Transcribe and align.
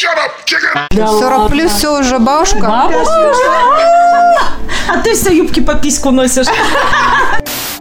Shut 0.00 0.16
up, 0.16 0.32
chicken! 0.46 1.18
40 1.20 1.50
плюс 1.50 1.72
все 1.72 1.98
уже 2.00 2.18
бабушка. 2.18 2.88
А 4.88 4.96
ты 5.04 5.14
все 5.14 5.30
юбки 5.36 5.60
по 5.60 5.74
письку 5.74 6.10
носишь. 6.10 6.46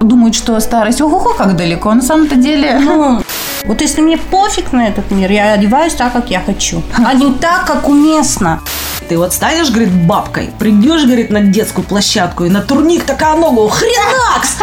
Думают, 0.01 0.35
что 0.35 0.59
старость, 0.59 0.99
ого-го, 0.99 1.33
как 1.33 1.55
далеко. 1.55 1.93
На 1.93 2.01
самом-то 2.01 2.35
деле, 2.35 2.77
ну, 2.77 3.23
Вот 3.63 3.79
если 3.79 4.01
мне 4.01 4.17
пофиг 4.17 4.73
на 4.73 4.87
этот 4.89 5.11
мир, 5.11 5.31
я 5.31 5.53
одеваюсь 5.53 5.93
так, 5.93 6.11
как 6.11 6.29
я 6.29 6.41
хочу. 6.41 6.83
А 7.05 7.13
не 7.13 7.31
так, 7.31 7.65
как 7.65 7.87
уместно. 7.87 8.59
Ты 9.09 9.17
вот 9.17 9.33
станешь, 9.33 9.71
говорит, 9.71 9.91
бабкой, 9.91 10.51
придешь, 10.59 11.03
говорит, 11.03 11.31
на 11.31 11.41
детскую 11.41 11.83
площадку 11.83 12.45
и 12.45 12.49
на 12.49 12.61
турник 12.61 13.05
такая 13.05 13.35
ногу, 13.35 13.67
хренакс! 13.67 14.57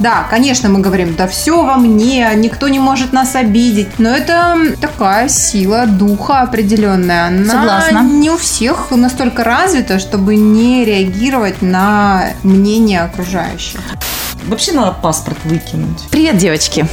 Да, 0.00 0.26
конечно, 0.28 0.68
мы 0.68 0.80
говорим, 0.80 1.14
да 1.14 1.28
все 1.28 1.62
во 1.62 1.76
мне, 1.76 2.28
никто 2.34 2.66
не 2.66 2.80
может 2.80 3.12
нас 3.12 3.36
обидеть. 3.36 4.00
Но 4.00 4.08
это 4.10 4.56
такая 4.80 5.28
сила 5.28 5.86
духа 5.86 6.40
определенная. 6.40 7.28
Она 7.28 7.52
Согласна. 7.52 8.00
не 8.00 8.30
у 8.30 8.36
всех 8.36 8.90
настолько 8.90 9.44
развита, 9.44 10.00
чтобы 10.00 10.34
не 10.34 10.84
реагировать 10.84 11.62
на 11.62 12.30
мнение 12.42 13.02
окружающих. 13.02 13.78
Вообще 14.48 14.72
надо 14.72 14.92
паспорт 15.00 15.38
выкинуть. 15.44 16.00
привет, 16.10 16.36
девочки. 16.36 16.86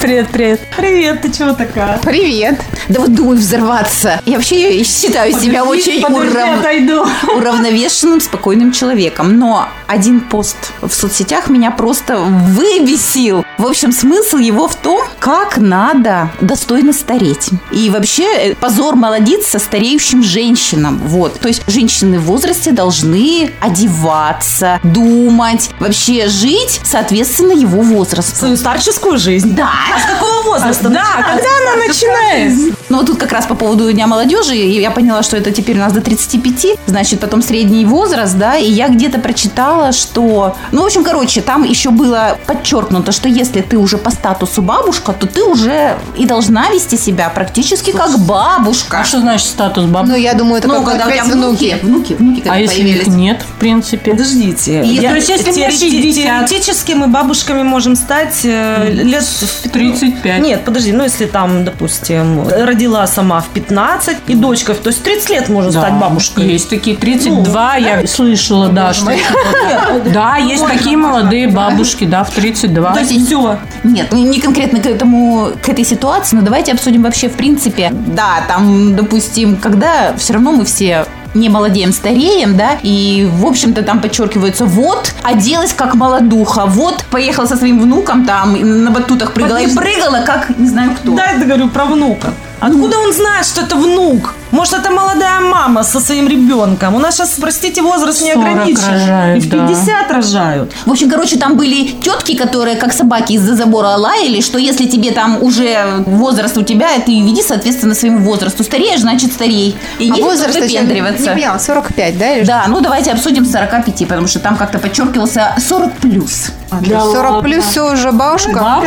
Привет, 0.00 0.28
привет. 0.32 0.60
Привет, 0.76 1.20
ты 1.22 1.30
чего 1.30 1.52
такая? 1.52 1.98
Привет! 1.98 2.58
Да 2.88 3.00
вот 3.00 3.14
думаю 3.14 3.36
взорваться. 3.38 4.20
Я 4.24 4.36
вообще 4.36 4.82
считаю 4.82 5.32
себя 5.38 5.62
очень 5.64 6.00
Подожди, 6.02 6.28
урав- 6.38 6.58
отойду. 6.60 7.04
уравновешенным, 7.36 8.20
спокойным 8.20 8.72
человеком. 8.72 9.38
Но 9.38 9.68
один 9.86 10.20
пост 10.22 10.56
в 10.80 10.90
соцсетях 10.90 11.48
меня 11.50 11.70
просто 11.70 12.18
выбесил. 12.18 13.44
В 13.58 13.66
общем, 13.66 13.92
смысл 13.92 14.38
его 14.38 14.66
в 14.68 14.74
том, 14.74 15.00
как 15.18 15.58
надо 15.58 16.30
достойно 16.40 16.92
стареть. 16.94 17.50
И 17.70 17.90
вообще 17.90 18.24
э, 18.24 18.54
позор 18.54 18.96
молодец 18.96 19.46
со 19.46 19.58
стареющим 19.58 20.22
женщинам. 20.22 20.98
Вот. 21.04 21.38
То 21.40 21.48
есть 21.48 21.62
женщины 21.68 22.18
в 22.18 22.22
возрасте 22.24 22.72
должны 22.72 23.50
одеваться, 23.60 24.80
думать, 24.82 25.70
вообще 25.78 26.26
жить 26.28 26.39
соответственно 26.82 27.52
его 27.52 27.82
возрасту. 27.82 28.36
Свою 28.36 28.56
старческую 28.56 29.18
жизнь. 29.18 29.54
Да. 29.54 29.70
А 29.94 30.00
с 30.00 30.04
какого 30.04 30.42
возраста? 30.42 30.88
Да, 30.88 31.16
когда 31.16 31.48
она 31.62 31.86
начинает? 31.86 32.74
Ну, 32.90 32.96
вот 32.98 33.06
тут 33.06 33.18
как 33.18 33.30
раз 33.32 33.46
по 33.46 33.54
поводу 33.54 33.90
Дня 33.92 34.08
молодежи, 34.08 34.56
и 34.56 34.80
я 34.80 34.90
поняла, 34.90 35.22
что 35.22 35.36
это 35.36 35.52
теперь 35.52 35.76
у 35.76 35.80
нас 35.80 35.92
до 35.92 36.00
35, 36.00 36.76
значит, 36.86 37.20
потом 37.20 37.40
средний 37.40 37.84
возраст, 37.84 38.36
да, 38.36 38.56
и 38.56 38.68
я 38.68 38.88
где-то 38.88 39.20
прочитала, 39.20 39.92
что... 39.92 40.56
Ну, 40.72 40.82
в 40.82 40.86
общем, 40.86 41.04
короче, 41.04 41.40
там 41.40 41.62
еще 41.62 41.90
было 41.90 42.36
подчеркнуто, 42.46 43.12
что 43.12 43.28
если 43.28 43.60
ты 43.60 43.78
уже 43.78 43.96
по 43.96 44.10
статусу 44.10 44.60
бабушка, 44.62 45.12
то 45.12 45.28
ты 45.28 45.44
уже 45.44 45.98
и 46.16 46.26
должна 46.26 46.68
вести 46.70 46.96
себя 46.96 47.28
практически 47.30 47.92
как 47.92 48.18
бабушка. 48.18 48.98
А 49.00 49.04
что 49.04 49.20
значит 49.20 49.46
статус 49.46 49.84
бабы? 49.84 50.08
Ну, 50.08 50.16
я 50.16 50.34
думаю, 50.34 50.56
это 50.56 50.66
Ну, 50.66 50.82
когда 50.82 51.06
у 51.06 51.10
тебя 51.10 51.22
внуки, 51.24 51.78
внуки, 51.82 52.14
внуки, 52.14 52.40
когда 52.40 52.54
а 52.54 52.58
если 52.58 52.82
появились. 52.82 53.06
их 53.06 53.14
нет, 53.14 53.42
в 53.42 53.60
принципе? 53.60 54.10
Подождите. 54.10 54.82
И 54.82 54.94
Я- 54.96 55.10
то 55.10 55.16
есть, 55.16 55.28
если 55.28 55.52
теоретически- 55.52 56.12
60. 56.12 56.48
Теоретически 56.48 56.92
мы 56.94 57.06
бабушками 57.06 57.62
можем 57.62 57.94
стать 57.94 58.40
э, 58.42 58.90
лет 58.90 59.22
в 59.22 59.68
35. 59.68 60.42
Нет, 60.42 60.64
подожди, 60.64 60.90
ну 60.90 61.04
если 61.04 61.26
там, 61.26 61.64
допустим, 61.64 62.40
родила 62.80 63.06
сама 63.06 63.40
в 63.40 63.48
15 63.48 64.16
и 64.26 64.34
дочка, 64.34 64.72
то 64.72 64.88
есть 64.88 65.02
30 65.02 65.30
лет 65.30 65.48
можно 65.50 65.70
стать 65.70 65.92
бабушкой. 65.94 66.48
Есть 66.50 66.70
такие 66.70 66.96
32, 66.96 67.76
я 67.76 68.06
слышала, 68.06 68.68
да, 68.68 68.94
что... 68.94 69.12
Да, 70.14 70.36
есть 70.36 70.66
такие 70.66 70.96
молодые 70.96 71.48
бабушки, 71.48 72.04
да, 72.04 72.24
в 72.24 72.30
32. 72.30 72.92
То 72.94 73.00
есть 73.00 73.26
все. 73.26 73.58
Нет, 73.84 74.08
ну, 74.10 74.18
не 74.18 74.40
конкретно 74.40 74.80
к 74.80 74.86
этому, 74.86 75.50
к 75.62 75.68
этой 75.68 75.84
ситуации, 75.84 76.36
но 76.36 76.42
давайте 76.42 76.72
обсудим 76.72 77.02
вообще 77.02 77.28
в 77.28 77.34
принципе. 77.34 77.90
Да, 77.92 78.44
там, 78.48 78.96
допустим, 78.96 79.56
когда 79.56 80.14
все 80.16 80.34
равно 80.34 80.52
мы 80.52 80.64
все 80.64 81.04
не 81.34 81.48
молодеем, 81.48 81.92
стареем, 81.92 82.56
да, 82.56 82.78
и, 82.82 83.28
в 83.30 83.46
общем-то, 83.46 83.82
там 83.82 84.00
подчеркивается, 84.00 84.64
вот, 84.64 85.14
оделась 85.22 85.72
как 85.72 85.94
молодуха, 85.94 86.64
вот, 86.66 87.04
поехала 87.10 87.46
со 87.46 87.56
своим 87.56 87.80
внуком 87.80 88.24
там, 88.24 88.54
на 88.84 88.90
батутах 88.90 89.32
прыгала 89.32 89.58
и 89.58 89.72
прыгала, 89.72 90.24
как 90.24 90.58
не 90.58 90.66
знаю 90.66 90.92
кто. 90.92 91.14
Да, 91.14 91.32
я 91.32 91.38
говорю 91.38 91.68
про 91.68 91.84
внука. 91.84 92.32
Откуда 92.60 92.98
он 92.98 93.12
знает, 93.12 93.46
что 93.46 93.62
это 93.62 93.76
внук? 93.76 94.34
Может, 94.50 94.74
это 94.74 94.90
молодая 94.90 95.40
мама 95.40 95.82
со 95.84 96.00
своим 96.00 96.28
ребенком? 96.28 96.94
У 96.94 96.98
нас 96.98 97.14
сейчас, 97.14 97.30
простите, 97.40 97.82
возраст 97.82 98.20
не 98.22 98.34
40 98.34 98.46
ограничен. 98.48 98.82
рожают, 98.90 99.44
И 99.44 99.46
в 99.46 99.50
да. 99.50 99.66
50 99.68 100.10
рожают. 100.10 100.72
В 100.86 100.90
общем, 100.90 101.08
короче, 101.08 101.36
там 101.36 101.56
были 101.56 101.86
тетки, 102.02 102.36
которые 102.36 102.76
как 102.76 102.92
собаки 102.92 103.32
из-за 103.34 103.54
забора 103.54 103.96
лаяли, 103.96 104.40
что 104.40 104.58
если 104.58 104.86
тебе 104.86 105.12
там 105.12 105.42
уже 105.42 106.02
возраст 106.06 106.56
у 106.58 106.62
тебя, 106.62 106.88
ты 107.06 107.12
веди, 107.22 107.42
соответственно, 107.42 107.94
своему 107.94 108.18
возрасту. 108.24 108.62
Стареешь, 108.64 109.00
значит, 109.00 109.32
старей. 109.32 109.76
И 109.98 110.10
А 110.10 110.14
не 110.16 110.22
возраст 110.22 110.54
еще 110.56 110.68
не 110.68 110.78
выпендриваться. 110.80 111.32
поняла, 111.32 111.58
45, 111.58 112.18
да? 112.18 112.32
Или 112.36 112.44
Да, 112.44 112.64
ну 112.68 112.80
давайте 112.80 113.12
обсудим 113.12 113.44
с 113.46 113.52
45, 113.52 114.08
потому 114.08 114.26
что 114.26 114.40
там 114.40 114.56
как-то 114.56 114.78
подчеркивался 114.78 115.54
40 115.66 115.92
плюс. 115.98 116.48
что? 116.84 117.12
40 117.12 117.42
плюс 117.42 117.64
все 117.64 117.92
уже 117.92 118.10
бабушка? 118.12 118.80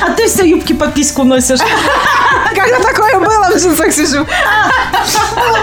А 0.00 0.10
ты 0.12 0.26
все 0.26 0.48
юбки 0.48 0.72
по 0.72 0.86
письку 0.86 1.24
носишь. 1.24 1.60
Когда 2.54 2.78
такое 2.80 3.18
было 3.20 3.50
в 3.50 3.56
джинсах 3.56 3.92
сижу? 3.92 4.26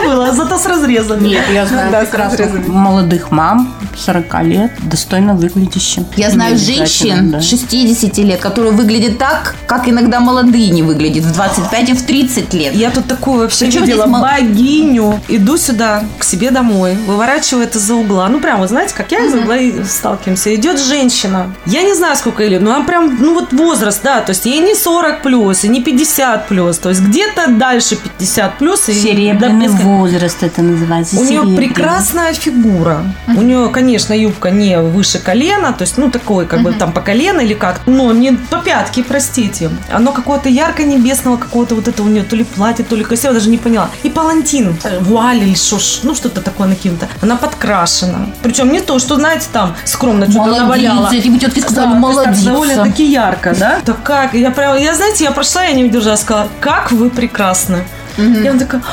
Было, 0.04 0.34
зато 0.34 0.58
с 0.58 0.66
разрезами. 0.66 1.28
Нет, 1.28 1.46
я 1.52 1.66
знаю 1.66 1.92
Да, 1.92 2.02
прекрасно 2.02 2.62
молодых 2.68 3.32
мам 3.32 3.74
40 3.98 4.44
лет, 4.44 4.72
достойно 4.84 5.34
выглядящим. 5.36 6.06
Я 6.16 6.30
знаю 6.30 6.58
женщин 6.58 7.32
да. 7.32 7.42
60 7.42 8.18
лет, 8.20 8.40
которые 8.40 8.74
выглядят 8.74 9.18
так, 9.18 9.56
как 9.68 9.88
иногда 9.88 10.20
молодые 10.20 10.70
не 10.70 10.84
выглядят 10.84 11.24
в 11.26 11.34
25 11.34 11.90
и 11.90 11.94
в 11.94 12.04
30 12.06 12.54
лет. 12.54 12.74
Я 12.76 12.92
тут 12.92 13.08
такую 13.08 13.40
вообще 13.40 13.66
Причем 13.66 13.82
видела 13.84 14.04
здесь 14.04 14.12
мол- 14.12 14.22
богиню. 14.22 15.20
Иду 15.28 15.58
сюда, 15.58 16.04
к 16.18 16.24
себе 16.24 16.52
домой, 16.52 16.96
выворачиваю 17.08 17.64
это 17.66 17.80
за 17.80 17.96
угла. 17.96 18.28
Ну, 18.30 18.40
прям, 18.40 18.60
вот 18.60 18.70
знаете, 18.70 18.94
как 18.96 19.12
я 19.12 19.26
из 19.26 19.34
угла 19.34 19.58
и 19.58 19.84
сталкиваемся. 19.84 20.54
Идет 20.56 20.80
женщина. 20.80 21.54
Я 21.66 21.84
не 21.84 21.94
знаю, 21.94 22.16
сколько 22.16 22.44
ей 22.44 22.50
лет, 22.50 22.62
но 22.62 22.76
она 22.76 22.86
прям, 22.86 23.18
ну, 23.20 23.34
вот 23.34 23.52
возраст, 23.54 24.02
да. 24.04 24.22
То 24.22 24.32
есть 24.32 24.46
ей 24.46 24.60
не 24.60 24.76
40 24.76 25.22
плюс, 25.22 25.64
и 25.64 25.68
не 25.68 25.82
50 25.82 26.48
плюс. 26.48 26.78
То 26.78 26.90
есть 26.90 27.02
где-то 27.02 27.48
дальше 27.52 27.96
50 27.98 28.58
плюс. 28.58 28.88
и 28.90 28.94
Серебряный 28.94 29.68
бескон- 29.68 29.98
возраст 29.98 30.44
это 30.44 30.62
называется. 30.62 31.20
У 31.20 31.24
нее 31.24 31.44
прекрасная 31.56 32.34
фигура. 32.34 33.04
У 33.28 33.42
нее, 33.42 33.70
конечно, 33.70 33.87
юбка 33.96 34.50
не 34.52 34.80
выше 34.80 35.20
колена, 35.20 35.74
то 35.74 35.84
есть, 35.84 35.98
ну, 35.98 36.10
такой, 36.12 36.46
как 36.46 36.62
бы 36.62 36.74
там 36.74 36.92
по 36.92 37.02
колено 37.02 37.42
или 37.42 37.54
как, 37.54 37.82
но 37.86 38.12
не 38.12 38.34
по 38.34 38.58
пятке, 38.58 39.04
простите. 39.04 39.70
Оно 39.92 40.12
какое-то 40.12 40.50
ярко-небесного, 40.50 41.38
какого-то 41.38 41.76
вот 41.76 41.88
это 41.88 42.04
у 42.04 42.08
нее 42.08 42.24
то 42.24 42.36
ли 42.36 42.44
платье, 42.44 42.84
то 42.86 42.96
ли 42.96 43.04
красиво, 43.04 43.34
даже 43.34 43.50
не 43.50 43.58
поняла. 43.58 43.90
И 44.04 44.10
палантин, 44.10 44.76
э, 44.84 45.00
вуаль 45.00 45.38
или 45.38 45.56
ж, 45.56 46.00
ну, 46.04 46.16
что-то 46.16 46.42
такое 46.42 46.68
накинуто. 46.68 47.08
Она 47.22 47.36
подкрашена. 47.36 48.28
Причем 48.44 48.72
не 48.72 48.82
то, 48.82 49.00
что, 49.00 49.16
знаете, 49.16 49.48
там 49.52 49.76
скромно 49.86 50.30
что-то 50.30 50.52
наваляла. 50.52 50.96
Молодец, 51.02 51.26
эти 51.26 51.38
тетки 51.40 51.60
сказали, 51.60 51.90
Да, 51.90 51.96
молодец. 51.96 52.40
довольно-таки 52.40 53.06
ярко, 53.06 53.56
да? 53.58 53.80
Так 53.86 54.04
как? 54.04 54.34
Я 54.34 54.52
прям, 54.52 54.78
я, 54.78 54.94
знаете, 54.96 55.24
я 55.24 55.32
прошла, 55.32 55.64
я 55.64 55.74
не 55.74 55.84
выдержала, 55.84 56.16
сказала, 56.16 56.50
как 56.60 56.92
вы 56.92 57.10
прекрасны. 57.10 57.84
И 58.18 58.50
он 58.50 58.58
такой, 58.58 58.80
«Ой, 58.80 58.86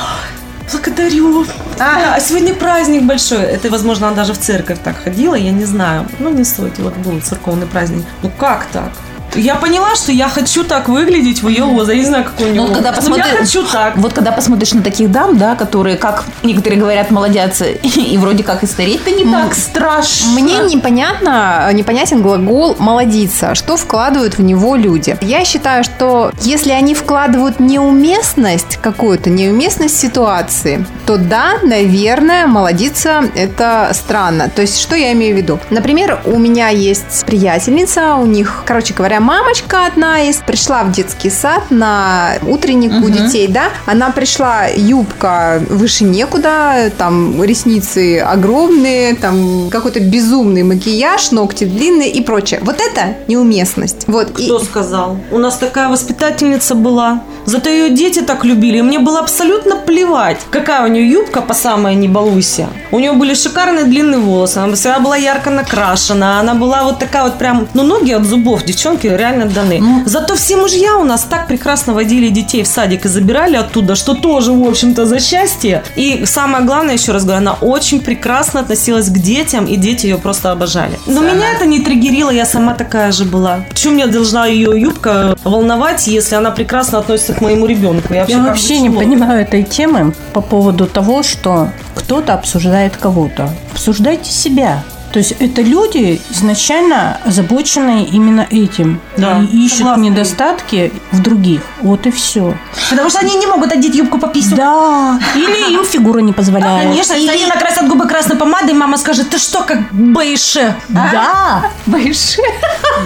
благодарю. 0.94 1.46
А, 1.78 2.20
сегодня 2.20 2.54
праздник 2.54 3.02
большой. 3.02 3.42
Это, 3.42 3.70
возможно, 3.70 4.08
она 4.08 4.16
даже 4.16 4.32
в 4.32 4.38
церковь 4.38 4.78
так 4.82 4.96
ходила, 4.96 5.34
я 5.34 5.52
не 5.52 5.64
знаю. 5.64 6.06
Ну, 6.18 6.30
не 6.30 6.44
суть, 6.44 6.78
вот 6.78 6.96
был 6.96 7.20
церковный 7.20 7.66
праздник. 7.66 8.04
Ну, 8.22 8.30
как 8.38 8.66
так? 8.72 8.92
Я 9.34 9.56
поняла, 9.56 9.94
что 9.94 10.12
я 10.12 10.28
хочу 10.28 10.64
так 10.64 10.88
выглядеть 10.88 11.42
в 11.42 11.48
ее 11.48 11.64
возрасте. 11.64 11.94
Я 11.96 12.00
не 12.02 12.06
знаю, 12.08 12.24
какой 12.24 12.48
у 12.48 12.52
нее 12.52 12.60
Ну, 12.62 12.66
вот 12.68 12.74
когда. 12.76 12.90
Но 12.90 12.96
я 12.96 13.00
посмотришь- 13.00 13.38
хочу 13.38 13.62
так. 13.64 13.96
Вот 13.96 14.12
когда 14.12 14.32
посмотришь 14.32 14.72
на 14.72 14.82
таких 14.82 15.10
дам, 15.10 15.36
да, 15.38 15.54
которые, 15.56 15.96
как 15.96 16.24
некоторые 16.42 16.80
говорят, 16.80 17.10
молодятся, 17.10 17.64
и 17.82 18.16
вроде 18.18 18.42
как 18.44 18.62
и 18.62 18.66
стареть-то 18.66 19.10
не 19.10 19.24
так 19.24 19.54
страшно. 19.54 20.28
Мне 20.32 20.58
непонятно, 20.58 21.68
непонятен 21.72 22.22
глагол 22.22 22.76
«молодиться». 22.78 23.54
Что 23.54 23.76
вкладывают 23.76 24.38
в 24.38 24.42
него 24.42 24.76
люди? 24.76 25.16
Я 25.20 25.44
считаю, 25.44 25.84
что 25.84 26.32
если 26.42 26.70
они 26.70 26.94
вкладывают 26.94 27.60
неуместность, 27.60 28.78
какую-то 28.80 29.30
неуместность 29.30 29.98
ситуации, 29.98 30.84
то 31.06 31.16
да, 31.16 31.54
наверное, 31.62 32.46
молодиться– 32.46 33.24
это 33.34 33.90
странно. 33.92 34.48
То 34.48 34.62
есть, 34.62 34.78
что 34.80 34.94
я 34.94 35.12
имею 35.12 35.34
в 35.34 35.38
виду? 35.38 35.58
Например, 35.70 36.20
у 36.24 36.38
меня 36.38 36.68
есть 36.68 37.24
приятельница, 37.26 38.14
у 38.16 38.26
них, 38.26 38.62
короче 38.66 38.94
говоря, 38.94 39.20
мамочка 39.24 39.86
одна 39.86 40.20
из, 40.28 40.36
пришла 40.36 40.84
в 40.84 40.92
детский 40.92 41.30
сад 41.30 41.70
на 41.70 42.34
утренник 42.46 42.92
у 43.02 43.08
детей, 43.08 43.48
да, 43.48 43.70
она 43.86 44.10
пришла, 44.10 44.66
юбка 44.66 45.62
выше 45.70 46.04
некуда, 46.04 46.90
там 46.98 47.42
ресницы 47.42 48.18
огромные, 48.20 49.14
там 49.14 49.70
какой-то 49.70 50.00
безумный 50.00 50.62
макияж, 50.62 51.30
ногти 51.32 51.64
длинные 51.64 52.10
и 52.10 52.20
прочее. 52.22 52.60
Вот 52.62 52.76
это 52.80 53.14
неуместность. 53.28 54.04
Вот. 54.06 54.38
и- 54.38 54.44
Кто 54.44 54.58
сказал? 54.58 55.16
У 55.30 55.38
нас 55.38 55.56
такая 55.56 55.88
воспитательница 55.88 56.74
была. 56.74 57.22
Зато 57.46 57.68
ее 57.70 57.90
дети 57.90 58.20
так 58.20 58.44
любили. 58.44 58.78
И 58.78 58.82
мне 58.82 58.98
было 58.98 59.20
абсолютно 59.20 59.76
плевать, 59.76 60.38
какая 60.50 60.84
у 60.84 60.88
нее 60.88 61.08
юбка 61.10 61.40
по 61.42 61.54
самой 61.54 61.94
не 61.94 62.08
балуйся. 62.08 62.68
У 62.90 62.98
нее 62.98 63.12
были 63.12 63.34
шикарные 63.34 63.84
длинные 63.84 64.18
волосы. 64.20 64.58
Она 64.58 64.74
всегда 64.74 64.98
была 64.98 65.16
ярко 65.16 65.50
накрашена. 65.50 66.40
Она 66.40 66.54
была 66.54 66.84
вот 66.84 66.98
такая 66.98 67.24
вот 67.24 67.38
прям... 67.38 67.68
Ну, 67.74 67.82
ноги 67.82 68.12
от 68.12 68.24
зубов 68.24 68.64
девчонки 68.64 69.06
реально 69.16 69.46
даны. 69.46 69.82
Зато 70.06 70.34
все 70.36 70.56
мужья 70.56 70.96
у 70.96 71.04
нас 71.04 71.22
так 71.22 71.46
прекрасно 71.46 71.92
водили 71.92 72.28
детей 72.28 72.62
в 72.62 72.66
садик 72.66 73.04
и 73.06 73.08
забирали 73.08 73.56
оттуда, 73.56 73.94
что 73.94 74.14
тоже, 74.14 74.52
в 74.52 74.66
общем-то, 74.66 75.06
за 75.06 75.20
счастье. 75.20 75.82
И 75.96 76.24
самое 76.26 76.64
главное, 76.64 76.94
еще 76.94 77.12
раз 77.12 77.24
говорю, 77.24 77.38
она 77.38 77.54
очень 77.54 78.00
прекрасно 78.00 78.60
относилась 78.60 79.08
к 79.08 79.18
детям, 79.18 79.66
и 79.66 79.76
дети 79.76 80.06
ее 80.06 80.18
просто 80.18 80.50
обожали. 80.52 80.98
Но 81.06 81.20
меня 81.20 81.52
это 81.54 81.66
не 81.66 81.80
триггерило, 81.80 82.30
я 82.30 82.46
сама 82.46 82.74
такая 82.74 83.12
же 83.12 83.24
была. 83.24 83.64
Почему 83.70 83.94
мне 83.94 84.06
должна 84.06 84.46
ее 84.46 84.78
юбка 84.80 85.36
волновать, 85.44 86.06
если 86.06 86.34
она 86.34 86.50
прекрасно 86.50 86.98
относится 86.98 87.34
к 87.34 87.40
моему 87.40 87.66
ребенку? 87.66 88.12
Я 88.14 88.26
вообще 88.38 88.74
бы 88.74 88.80
не 88.80 88.88
чего? 88.88 88.98
понимаю 89.00 89.42
этой 89.42 89.62
темы 89.62 90.14
по 90.32 90.40
поводу 90.40 90.86
того, 90.86 91.22
что 91.22 91.68
кто-то 91.94 92.34
обсуждает 92.34 92.96
кого-то. 92.96 93.50
Обсуждайте 93.72 94.30
себя. 94.30 94.82
То 95.14 95.20
есть 95.20 95.36
это 95.38 95.62
люди 95.62 96.20
изначально 96.30 97.20
озабоченные 97.24 98.04
именно 98.04 98.48
этим. 98.50 99.00
Да, 99.16 99.38
и 99.52 99.64
ищут 99.64 99.78
согласна. 99.78 100.02
недостатки 100.02 100.92
в 101.12 101.22
других. 101.22 101.60
Вот 101.82 102.04
и 102.06 102.10
все. 102.10 102.56
Потому 102.90 103.10
что 103.10 103.20
они 103.20 103.36
не 103.36 103.46
могут 103.46 103.70
одеть 103.70 103.94
юбку 103.94 104.18
по 104.18 104.26
писю. 104.26 104.56
Да. 104.56 105.20
Или 105.36 105.72
им 105.72 105.84
фигура 105.84 106.18
не 106.18 106.32
позволяет. 106.32 106.88
Конечно, 106.88 107.12
если 107.12 107.30
они 107.30 107.46
накрасят 107.46 107.86
губы 107.86 108.08
красной 108.08 108.36
помадой, 108.36 108.74
мама 108.74 108.98
скажет, 108.98 109.30
ты 109.30 109.38
что, 109.38 109.62
как 109.62 109.92
Бэйше? 109.92 110.74
Да. 110.88 111.70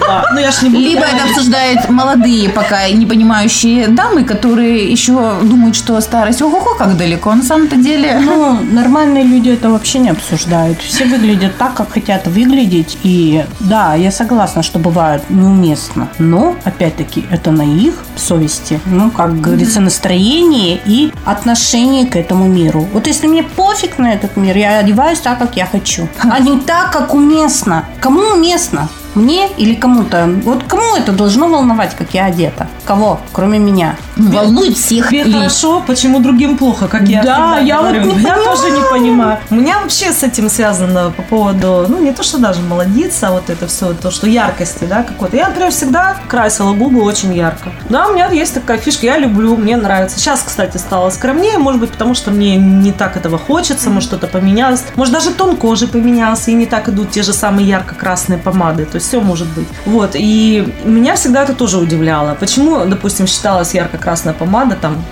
Да. 0.07 0.25
Ну, 0.33 0.39
я 0.39 0.51
ж 0.51 0.63
не 0.63 0.69
буду 0.69 0.81
Либо 0.81 1.01
это 1.01 1.25
обсуждают 1.25 1.89
молодые, 1.89 2.49
пока 2.49 2.89
не 2.89 3.05
понимающие 3.05 3.87
дамы, 3.87 4.23
которые 4.23 4.89
еще 4.89 5.35
думают, 5.43 5.75
что 5.75 6.01
старость 6.01 6.41
ого-го 6.41 6.73
как 6.73 6.97
далеко. 6.97 7.29
А 7.29 7.35
на 7.35 7.43
самом-то 7.43 7.75
деле... 7.75 8.19
Ну, 8.19 8.59
нормальные 8.71 9.25
люди 9.25 9.49
это 9.49 9.69
вообще 9.69 9.99
не 9.99 10.09
обсуждают. 10.09 10.81
Все 10.81 11.05
выглядят 11.05 11.55
так, 11.57 11.75
как 11.75 11.98
хотят 11.99 12.27
выглядеть. 12.27 12.97
И 13.03 13.45
да, 13.59 13.95
я 13.95 14.11
согласна, 14.11 14.63
что 14.63 14.79
бывает 14.79 15.29
неуместно. 15.29 16.07
Но, 16.17 16.55
опять-таки, 16.63 17.25
это 17.29 17.51
на 17.51 17.63
их 17.63 17.93
совести. 18.15 18.79
Ну, 18.85 19.11
как 19.11 19.41
говорится, 19.41 19.81
настроение 19.81 20.79
и 20.85 21.11
отношение 21.25 22.05
к 22.05 22.15
этому 22.15 22.47
миру. 22.47 22.87
Вот 22.93 23.07
если 23.07 23.27
мне 23.27 23.43
пофиг 23.43 23.97
на 23.97 24.13
этот 24.13 24.37
мир, 24.37 24.57
я 24.57 24.79
одеваюсь 24.79 25.19
так, 25.19 25.39
как 25.39 25.57
я 25.57 25.65
хочу. 25.65 26.07
А 26.19 26.39
не 26.39 26.59
так, 26.59 26.91
как 26.91 27.13
уместно. 27.13 27.85
Кому 27.99 28.21
уместно? 28.33 28.89
Мне 29.15 29.49
или 29.57 29.75
кому-то? 29.75 30.29
Вот 30.43 30.63
кому 30.63 30.95
это 30.95 31.11
должно 31.11 31.47
волновать, 31.47 31.95
как 31.95 32.13
я 32.13 32.25
одета? 32.25 32.67
Кого, 32.85 33.19
кроме 33.33 33.59
меня? 33.59 33.95
Волнует 34.15 34.77
всех 34.77 35.09
Тебе 35.09 35.31
хорошо, 35.31 35.83
почему 35.85 36.19
другим 36.19 36.57
плохо, 36.57 36.87
как 36.87 37.03
я 37.03 37.23
Да, 37.23 37.57
я 37.59 37.81
вот 37.81 37.93
говорю. 37.93 38.15
не 38.15 38.21
Я 38.21 38.35
тоже 38.35 38.71
не 38.71 38.81
понимаю. 38.81 39.39
У 39.49 39.55
меня 39.55 39.79
вообще 39.79 40.11
с 40.11 40.23
этим 40.23 40.49
связано 40.49 41.11
по 41.11 41.23
поводу, 41.23 41.85
ну, 41.87 41.99
не 41.99 42.11
то, 42.11 42.23
что 42.23 42.37
даже 42.37 42.61
молодиться, 42.61 43.29
а 43.29 43.31
вот 43.31 43.49
это 43.49 43.67
все, 43.67 43.93
то, 43.93 44.11
что 44.11 44.27
яркости, 44.27 44.85
да, 44.85 45.03
какой-то. 45.03 45.37
Я, 45.37 45.47
например, 45.47 45.71
всегда 45.71 46.17
красила 46.27 46.73
губы 46.73 47.01
очень 47.01 47.33
ярко. 47.33 47.71
Да, 47.89 48.07
у 48.07 48.13
меня 48.13 48.29
есть 48.29 48.53
такая 48.53 48.77
фишка, 48.77 49.05
я 49.05 49.17
люблю, 49.17 49.55
мне 49.55 49.77
нравится. 49.77 50.19
Сейчас, 50.19 50.43
кстати, 50.45 50.77
стало 50.77 51.09
скромнее, 51.09 51.57
может 51.57 51.81
быть, 51.81 51.91
потому 51.91 52.13
что 52.13 52.31
мне 52.31 52.57
не 52.57 52.91
так 52.91 53.17
этого 53.17 53.37
хочется, 53.37 53.89
может, 53.89 54.09
что-то 54.09 54.27
поменялось. 54.27 54.83
Может, 54.95 55.13
даже 55.13 55.31
тон 55.31 55.55
кожи 55.55 55.87
поменялся, 55.87 56.51
и 56.51 56.53
не 56.53 56.65
так 56.65 56.89
идут 56.89 57.11
те 57.11 57.23
же 57.23 57.33
самые 57.33 57.67
ярко-красные 57.67 58.37
помады. 58.37 58.85
То 58.85 58.95
есть 58.99 59.07
все 59.07 59.21
может 59.21 59.47
быть. 59.47 59.67
Вот, 59.85 60.11
и 60.13 60.67
меня 60.85 61.15
всегда 61.15 61.43
это 61.43 61.53
тоже 61.53 61.77
удивляло. 61.77 62.35
Почему, 62.39 62.85
допустим, 62.85 63.27
считалась 63.27 63.73
ярко-красная 63.73 64.33
помада 64.33 64.75
там, 64.75 65.03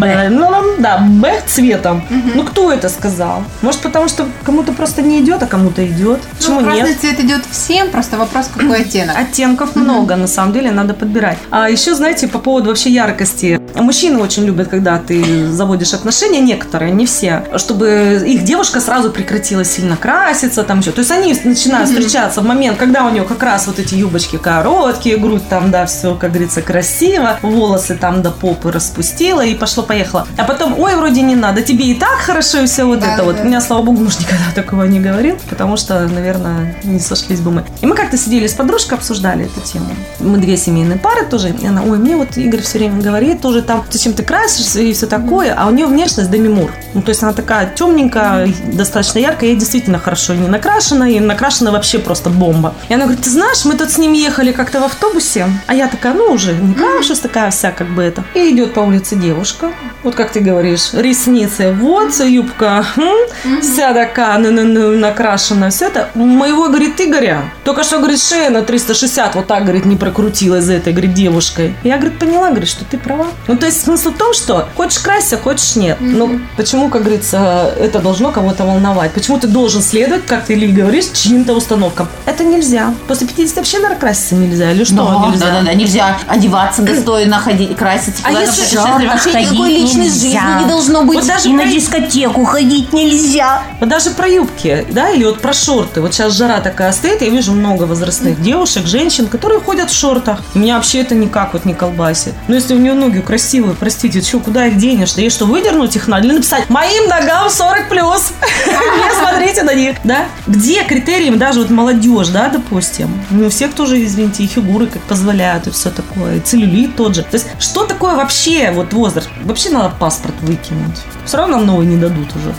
Б, 0.00 0.28
ну, 0.30 0.50
ну, 0.50 0.74
да, 0.78 0.98
Б 0.98 1.40
цветом. 1.46 2.02
Ну, 2.34 2.44
кто 2.44 2.72
это 2.72 2.88
сказал? 2.88 3.42
Может, 3.62 3.80
потому 3.80 4.08
что 4.08 4.26
кому-то 4.44 4.72
просто 4.72 5.02
не 5.02 5.20
идет, 5.20 5.42
а 5.42 5.46
кому-то 5.46 5.86
идет. 5.86 6.20
Почему 6.38 6.60
Ну, 6.60 6.66
красный 6.66 6.88
нет? 6.90 7.00
цвет 7.00 7.20
идет 7.20 7.42
всем, 7.50 7.90
просто 7.90 8.16
вопрос, 8.16 8.48
какой 8.54 8.80
оттенок. 8.82 9.16
Оттенков 9.16 9.76
много, 9.76 10.16
на 10.16 10.26
самом 10.26 10.52
деле, 10.52 10.70
надо 10.70 10.94
подбирать. 10.94 11.38
А 11.50 11.68
еще, 11.70 11.94
знаете, 11.94 12.28
по 12.28 12.38
поводу 12.38 12.68
вообще 12.68 12.90
яркости. 12.90 13.60
Мужчины 13.74 14.18
очень 14.18 14.44
любят, 14.44 14.68
когда 14.68 14.98
ты 14.98 15.46
заводишь 15.48 15.94
отношения, 15.94 16.40
некоторые, 16.40 16.92
не 16.92 17.06
все, 17.06 17.44
чтобы 17.56 18.22
их 18.24 18.44
девушка 18.44 18.80
сразу 18.80 19.10
прекратила 19.10 19.64
сильно 19.64 19.96
краситься, 19.96 20.62
там 20.62 20.80
еще. 20.80 20.92
То 20.92 21.00
есть 21.00 21.10
они 21.10 21.34
начинают 21.44 21.88
встречаться 21.88 22.40
в 22.40 22.44
момент, 22.44 22.78
когда 22.78 23.04
у 23.04 23.10
нее 23.10 23.24
как 23.24 23.42
раз 23.42 23.66
вот 23.66 23.78
эти 23.78 23.94
юбочки 23.94 24.36
короткие, 24.36 25.16
грудь 25.16 25.48
там, 25.48 25.70
да, 25.70 25.86
все, 25.86 26.14
как 26.14 26.30
говорится, 26.30 26.62
красиво, 26.62 27.38
волосы 27.42 27.96
там 27.96 28.22
до 28.22 28.30
попы 28.30 28.70
распустила 28.70 29.44
и 29.44 29.54
пошло-поехало. 29.54 30.26
А 30.36 30.44
потом, 30.44 30.78
ой, 30.78 30.96
вроде 30.96 31.22
не 31.22 31.34
надо, 31.34 31.62
тебе 31.62 31.86
и 31.86 31.94
так 31.94 32.18
хорошо, 32.18 32.60
и 32.60 32.66
все 32.66 32.84
вот 32.84 33.00
Да, 33.00 33.14
это 33.14 33.16
да, 33.18 33.24
вот. 33.24 33.40
У 33.40 33.44
меня, 33.44 33.60
слава 33.60 33.82
богу, 33.82 34.02
муж 34.02 34.18
никогда 34.18 34.44
такого 34.54 34.84
не 34.84 35.00
говорил, 35.00 35.38
потому 35.48 35.76
что, 35.76 36.06
наверное, 36.08 36.76
не 36.84 37.00
сошлись 37.00 37.40
бы 37.40 37.50
мы. 37.50 37.64
И 37.80 37.86
мы 37.86 37.94
как-то 37.94 38.16
сидели 38.16 38.46
с 38.46 38.52
подружкой, 38.52 38.98
обсуждали 38.98 39.46
эту 39.46 39.60
тему. 39.60 39.86
Мы 40.20 40.38
две 40.38 40.56
семейные 40.56 40.98
пары 40.98 41.26
тоже. 41.26 41.50
И 41.50 41.66
она, 41.66 41.82
ой, 41.82 41.98
мне 41.98 42.16
вот 42.16 42.36
Игорь 42.36 42.62
все 42.62 42.78
время 42.78 43.00
говорит, 43.00 43.40
тоже 43.40 43.61
там, 43.62 43.84
зачем 43.90 44.12
ты 44.12 44.22
красишься 44.22 44.80
и 44.80 44.92
все 44.92 45.06
такое. 45.06 45.54
А 45.56 45.66
у 45.66 45.70
нее 45.70 45.86
внешность 45.86 46.30
Деми 46.30 46.48
Мур. 46.48 46.70
Ну, 46.94 47.02
то 47.02 47.10
есть 47.10 47.22
она 47.22 47.32
такая 47.32 47.72
темненькая, 47.74 48.48
достаточно 48.72 49.18
яркая, 49.18 49.50
и 49.50 49.56
действительно 49.56 49.98
хорошо 49.98 50.34
не 50.34 50.48
накрашена, 50.48 51.08
и 51.08 51.20
накрашена 51.20 51.70
вообще 51.70 51.98
просто 51.98 52.30
бомба. 52.30 52.74
И 52.88 52.94
она 52.94 53.04
говорит, 53.04 53.24
ты 53.24 53.30
знаешь, 53.30 53.64
мы 53.64 53.74
тут 53.74 53.90
с 53.90 53.98
ним 53.98 54.12
ехали 54.12 54.52
как-то 54.52 54.80
в 54.80 54.84
автобусе, 54.84 55.46
а 55.66 55.74
я 55.74 55.88
такая, 55.88 56.14
ну, 56.14 56.32
уже 56.32 56.54
не 56.54 56.74
крашусь, 56.74 57.20
такая 57.20 57.50
вся 57.50 57.70
как 57.70 57.88
бы 57.88 58.02
это. 58.02 58.24
И 58.34 58.50
идет 58.50 58.74
по 58.74 58.80
улице 58.80 59.16
девушка, 59.16 59.70
вот 60.02 60.14
как 60.14 60.32
ты 60.32 60.40
говоришь, 60.40 60.92
ресницы, 60.92 61.72
вот, 61.72 62.12
юбка, 62.20 62.84
м, 62.96 63.60
вся 63.60 63.92
такая 63.94 64.38
ну, 64.38 64.50
ну, 64.50 64.64
ну, 64.64 64.98
накрашена, 64.98 65.70
все 65.70 65.86
это. 65.86 66.08
Моего, 66.14 66.68
говорит, 66.68 67.00
Игоря, 67.00 67.42
только 67.64 67.84
что, 67.84 67.98
говорит, 67.98 68.20
шея 68.20 68.50
на 68.50 68.62
360 68.62 69.34
вот 69.34 69.46
так, 69.46 69.62
говорит, 69.62 69.84
не 69.84 69.96
прокрутилась 69.96 70.64
за 70.64 70.74
этой, 70.74 70.92
говорит, 70.92 71.14
девушкой. 71.14 71.74
Я, 71.82 71.98
говорит, 71.98 72.18
поняла, 72.18 72.50
говорит, 72.50 72.68
что 72.68 72.84
ты 72.84 72.98
права. 72.98 73.26
Ну, 73.52 73.58
то 73.58 73.66
есть 73.66 73.82
смысл 73.82 74.10
в 74.10 74.16
том, 74.16 74.32
что 74.34 74.66
хочешь 74.76 74.98
красься, 74.98 75.36
хочешь 75.36 75.76
нет. 75.76 75.98
Ну, 76.00 76.40
почему, 76.56 76.88
как 76.88 77.02
говорится, 77.02 77.74
это 77.78 77.98
должно 77.98 78.30
кого-то 78.32 78.64
волновать? 78.64 79.12
Почему 79.12 79.38
ты 79.38 79.46
должен 79.46 79.82
следовать, 79.82 80.24
как 80.26 80.46
ты, 80.46 80.54
Ли, 80.54 80.68
говоришь, 80.68 81.06
чьим-то 81.12 81.52
установкам? 81.52 82.08
Это 82.24 82.44
нельзя. 82.44 82.94
После 83.08 83.26
50 83.26 83.56
вообще, 83.56 83.76
наверное, 83.78 83.98
краситься 84.00 84.34
нельзя. 84.36 84.70
Или 84.72 84.84
что 84.84 84.94
Да, 84.96 85.26
нельзя? 85.30 85.44
да, 85.46 85.52
да, 85.52 85.62
да, 85.66 85.74
нельзя 85.74 86.16
одеваться 86.28 86.82
достойно, 86.82 87.38
ходить, 87.38 87.76
краситься, 87.76 88.22
А 88.24 88.32
если 88.32 88.62
путешествовать. 88.62 89.06
Вообще 89.06 89.40
никакой 89.42 89.68
личной 89.70 90.04
нельзя. 90.04 90.40
жизни 90.40 90.62
не 90.62 90.68
должно 90.68 91.02
быть. 91.04 91.18
Вот 91.18 91.26
даже 91.26 91.48
И 91.48 91.52
на 91.52 91.62
про- 91.64 91.70
дискотеку 91.70 92.44
ходить 92.44 92.92
нельзя. 92.92 93.62
Вот 93.80 93.88
даже 93.88 94.10
про 94.10 94.28
юбки, 94.28 94.86
да, 94.90 95.10
или 95.10 95.24
вот 95.24 95.40
про 95.40 95.52
шорты. 95.52 96.00
Вот 96.00 96.14
сейчас 96.14 96.32
жара 96.34 96.60
такая 96.60 96.92
стоит, 96.92 97.20
я 97.22 97.28
вижу 97.28 97.52
много 97.52 97.82
возрастных 97.84 98.40
девушек, 98.40 98.86
женщин, 98.86 99.26
которые 99.26 99.60
ходят 99.60 99.90
в 99.90 99.94
шортах. 99.94 100.40
Меня 100.54 100.76
вообще 100.76 101.00
это 101.00 101.14
никак 101.14 101.52
вот 101.52 101.64
не 101.66 101.74
колбасит. 101.74 102.32
Но 102.48 102.54
если 102.54 102.74
у 102.74 102.78
нее 102.78 102.94
ноги 102.94 103.18
красивые, 103.20 103.41
простите, 103.78 104.20
что, 104.20 104.40
куда 104.40 104.66
их 104.66 104.76
денешь? 104.76 105.12
Да 105.14 105.22
ей 105.22 105.30
что, 105.30 105.46
выдернуть 105.46 105.96
их 105.96 106.08
надо? 106.08 106.26
Или 106.26 106.34
написать, 106.34 106.68
моим 106.70 107.08
ногам 107.08 107.48
40 107.50 107.88
плюс. 107.88 108.32
Не 108.66 109.20
смотрите 109.20 109.62
на 109.62 109.74
них. 109.74 109.96
Да? 110.04 110.26
Где 110.46 110.84
критерием 110.84 111.38
даже 111.38 111.60
вот 111.60 111.70
молодежь, 111.70 112.28
да, 112.28 112.48
допустим? 112.48 113.08
Ну, 113.30 113.46
у 113.46 113.50
всех 113.50 113.74
тоже, 113.74 114.02
извините, 114.04 114.42
и 114.42 114.46
фигуры 114.46 114.86
как 114.86 115.02
позволяют, 115.02 115.66
и 115.66 115.70
все 115.70 115.90
такое. 115.90 116.36
И 116.36 116.40
целлюлит 116.40 116.96
тот 116.96 117.14
же. 117.14 117.22
То 117.22 117.34
есть, 117.34 117.46
что 117.58 117.84
такое 117.84 118.14
вообще 118.14 118.70
вот 118.72 118.92
возраст? 118.92 119.28
Вообще 119.44 119.70
надо 119.70 119.92
паспорт 119.98 120.34
выкинуть. 120.40 120.98
Все 121.24 121.36
равно 121.36 121.52
нам 121.52 121.66
новый 121.66 121.86
не 121.86 121.96
дадут 121.96 122.28
уже. 122.36 122.54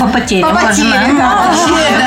По 0.00 0.06
потере 0.08 0.42
По 0.42 0.50
потере, 0.50 1.14
да. 1.16 1.54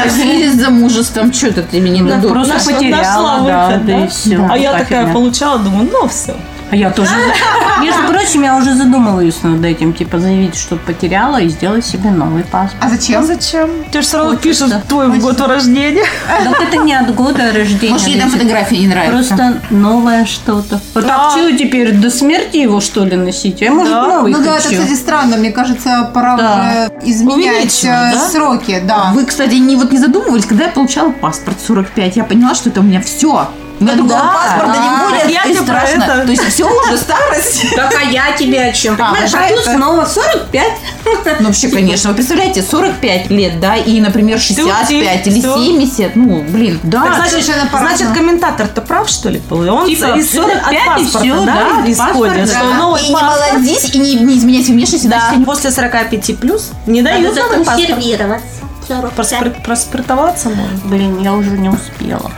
В 0.06 0.12
связи 0.12 0.50
с 0.50 0.56
замужеством, 0.62 1.34
что 1.34 1.48
это 1.48 1.63
ты 1.63 1.82
мне 1.82 2.00
не 2.00 2.10
дадут? 2.10 2.32
Просто 2.32 2.56
Нашла- 2.56 2.74
потеряла, 2.74 3.42
да, 3.46 3.77
да? 3.77 4.06
и 4.06 4.08
все. 4.08 4.48
А 4.50 4.58
я 4.58 4.74
такая 4.74 5.12
получала, 5.13 5.60
думаю, 5.60 5.89
ну 5.92 6.08
все. 6.08 6.36
А 6.75 6.77
я 6.77 6.91
тоже... 6.91 7.12
Между 7.82 8.03
прочим, 8.08 8.44
я 8.44 8.58
уже 8.58 8.74
задумываюсь 8.75 9.41
над 9.44 9.63
этим. 9.63 9.94
Типа 9.94 10.20
заявить, 10.20 10.55
что 10.55 10.75
потеряла 10.75 11.38
и 11.38 11.48
сделать 11.48 11.86
себе 11.86 12.10
новый 12.12 12.44
паспорт. 12.44 12.84
А 12.84 12.89
зачем? 12.89 13.25
зачем? 13.25 13.70
Тебе 13.89 14.01
же 14.01 14.08
все 14.08 14.17
равно 14.17 14.36
Хочется. 14.36 14.65
пишут 14.65 14.88
твой 14.88 15.20
год 15.20 15.39
рождения. 15.39 16.03
Так 16.27 16.62
это 16.62 16.77
не 16.84 16.94
от 16.94 17.15
года 17.15 17.51
рождения. 17.55 17.94
Может, 17.94 18.08
ей 18.08 18.20
там 18.20 18.29
зависит. 18.29 18.48
фотографии 18.48 18.75
не 18.75 18.88
нравятся? 18.88 19.36
Просто 19.36 19.62
новое 19.70 20.25
что-то. 20.25 20.82
Вот 20.94 21.08
так 21.08 21.32
что 21.32 21.58
теперь 21.58 21.94
до 21.94 22.10
смерти 22.10 22.58
его 22.58 22.82
что 22.82 23.05
ли 23.05 23.15
носить? 23.15 23.62
Я 23.62 23.72
может 23.72 23.94
Да. 23.94 24.08
новый 24.08 24.34
Ну 24.34 24.44
да, 24.44 24.58
это, 24.58 24.70
кстати, 24.70 24.96
странно. 24.96 25.38
Мне 25.38 25.51
кажется, 25.51 26.10
пора 26.13 26.89
изменять 27.03 27.84
э, 27.86 27.88
да? 27.88 28.27
сроки. 28.29 28.82
Да. 28.86 29.12
Вы, 29.13 29.24
кстати, 29.25 29.55
не, 29.55 29.77
вот 29.77 29.94
не 29.94 29.98
задумывались, 29.98 30.46
когда 30.46 30.65
я 30.65 30.70
получала 30.72 31.12
паспорт 31.12 31.58
45, 31.65 32.17
я 32.17 32.24
поняла, 32.25 32.53
что 32.53 32.70
это 32.70 32.82
у 32.82 32.84
меня 32.84 33.01
все. 33.01 33.48
У 33.79 33.84
меня 33.84 33.96
другого 33.96 34.20
Да. 34.20 34.34
паспорта 34.34 34.79
не 34.82 34.88
А, 34.88 35.10
будет. 35.10 35.29
я 35.32 35.44
и 35.44 35.55
страшно. 35.55 36.03
это. 36.03 36.25
То 36.25 36.32
есть 36.32 36.44
все 36.53 36.63
уже 36.65 36.98
старость. 36.98 37.65
Так, 37.75 37.94
а 37.98 38.03
я 38.03 38.32
тебе 38.32 38.62
о 38.65 38.72
чем? 38.72 38.96
Понимаешь, 38.96 39.32
про 39.32 39.46
а 39.46 39.50
тут 39.50 39.65
снова 39.65 40.05
45. 40.05 40.67
Ну, 41.41 41.48
вообще, 41.48 41.67
конечно. 41.70 42.10
Вы 42.10 42.15
представляете, 42.15 42.62
45 42.62 43.29
лет, 43.29 43.60
да, 43.60 43.75
и, 43.75 44.00
например, 44.00 44.39
65 44.39 45.27
или 45.27 45.39
всё. 45.39 45.55
70. 45.58 46.15
Ну, 46.15 46.41
блин. 46.44 46.79
Да, 46.84 47.25
значит, 47.29 48.08
комментатор-то 48.13 48.82
прав, 48.82 49.10
что 49.10 49.29
ли, 49.29 49.41
был? 49.50 49.67
Он 49.74 49.88
Типа, 49.88 50.17
из 50.17 50.32
45 50.32 50.72
и 50.74 50.77
от 50.77 50.96
паспорта, 51.12 51.46
да, 51.46 51.55
да, 51.84 51.91
исходит, 51.91 52.48
да. 52.48 52.98
И 53.00 53.08
не 53.08 53.13
молодись, 53.13 53.89
и 53.94 53.98
не, 54.00 54.15
не 54.15 54.38
изменять 54.38 54.67
внешность. 54.67 55.10
да, 55.10 55.34
Да. 55.36 55.44
после 55.46 55.72
45 55.72 56.34
плюс 56.39 56.72
не 56.88 57.01
дают 57.01 57.36
законсервироваться. 57.36 58.48
45. 58.88 59.13
Проспир- 59.15 59.63
Проспиртоваться 59.63 60.50
можно. 60.50 60.79
Блин, 60.86 61.20
я 61.22 61.34
уже 61.34 61.51
не 61.51 61.70
успела. 61.70 62.32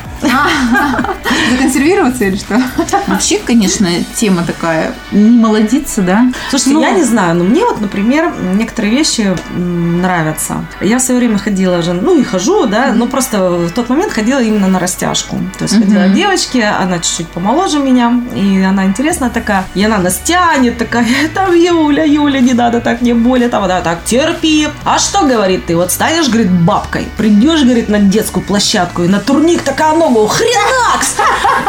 Законсервироваться 1.52 2.26
или 2.26 2.36
что? 2.36 2.62
Вообще, 3.08 3.40
конечно, 3.40 3.88
тема 4.16 4.44
такая. 4.44 4.94
Не 5.12 5.38
молодиться, 5.38 6.02
да? 6.02 6.32
Слушайте, 6.50 6.74
Ну, 6.74 6.82
я 6.82 6.92
не 6.92 7.04
знаю, 7.04 7.36
но 7.36 7.44
мне 7.44 7.64
вот, 7.66 7.80
например, 7.82 8.34
некоторые 8.54 8.94
вещи 8.94 9.36
нравятся. 9.56 10.66
Я 10.82 10.98
в 10.98 11.02
свое 11.02 11.20
время 11.20 11.38
ходила 11.38 11.82
же, 11.82 11.94
ну 11.94 12.20
и 12.20 12.24
хожу, 12.24 12.66
да, 12.66 12.92
но 12.94 13.08
просто 13.08 13.50
в 13.50 13.72
тот 13.72 13.90
момент 13.90 14.12
ходила 14.12 14.42
именно 14.42 14.68
на 14.68 14.80
растяжку. 14.80 15.38
То 15.58 15.64
есть 15.64 15.76
ходила 15.78 16.04
к 16.08 16.14
девочке, 16.14 16.66
она 16.66 17.00
чуть-чуть 17.00 17.28
помоложе 17.28 17.80
меня, 17.80 18.22
и 18.36 18.62
она 18.62 18.86
интересная 18.86 19.30
такая, 19.30 19.66
и 19.76 19.84
она 19.84 19.98
нас 19.98 20.18
тянет, 20.24 20.78
такая, 20.78 21.06
там, 21.34 21.54
Юля, 21.54 22.04
Юля, 22.04 22.40
не 22.40 22.54
надо 22.54 22.82
так, 22.82 23.02
мне 23.02 23.14
более, 23.14 23.50
там, 23.50 23.64
она 23.64 23.82
так, 23.82 24.04
терпи. 24.06 24.68
А 24.84 25.00
что, 25.00 25.26
говорит, 25.26 25.66
ты 25.66 25.76
вот 25.76 25.92
станешь, 25.92 26.28
говорит, 26.28 26.52
бабкой, 26.52 27.08
придешь, 27.18 27.64
говорит, 27.64 27.90
на 27.90 28.00
детскую 28.00 28.44
площадку, 28.44 29.04
и 29.04 29.08
на 29.08 29.20
турник 29.20 29.62
такая 29.62 29.94
ногу, 30.10 30.28
хренакс! 30.28 31.27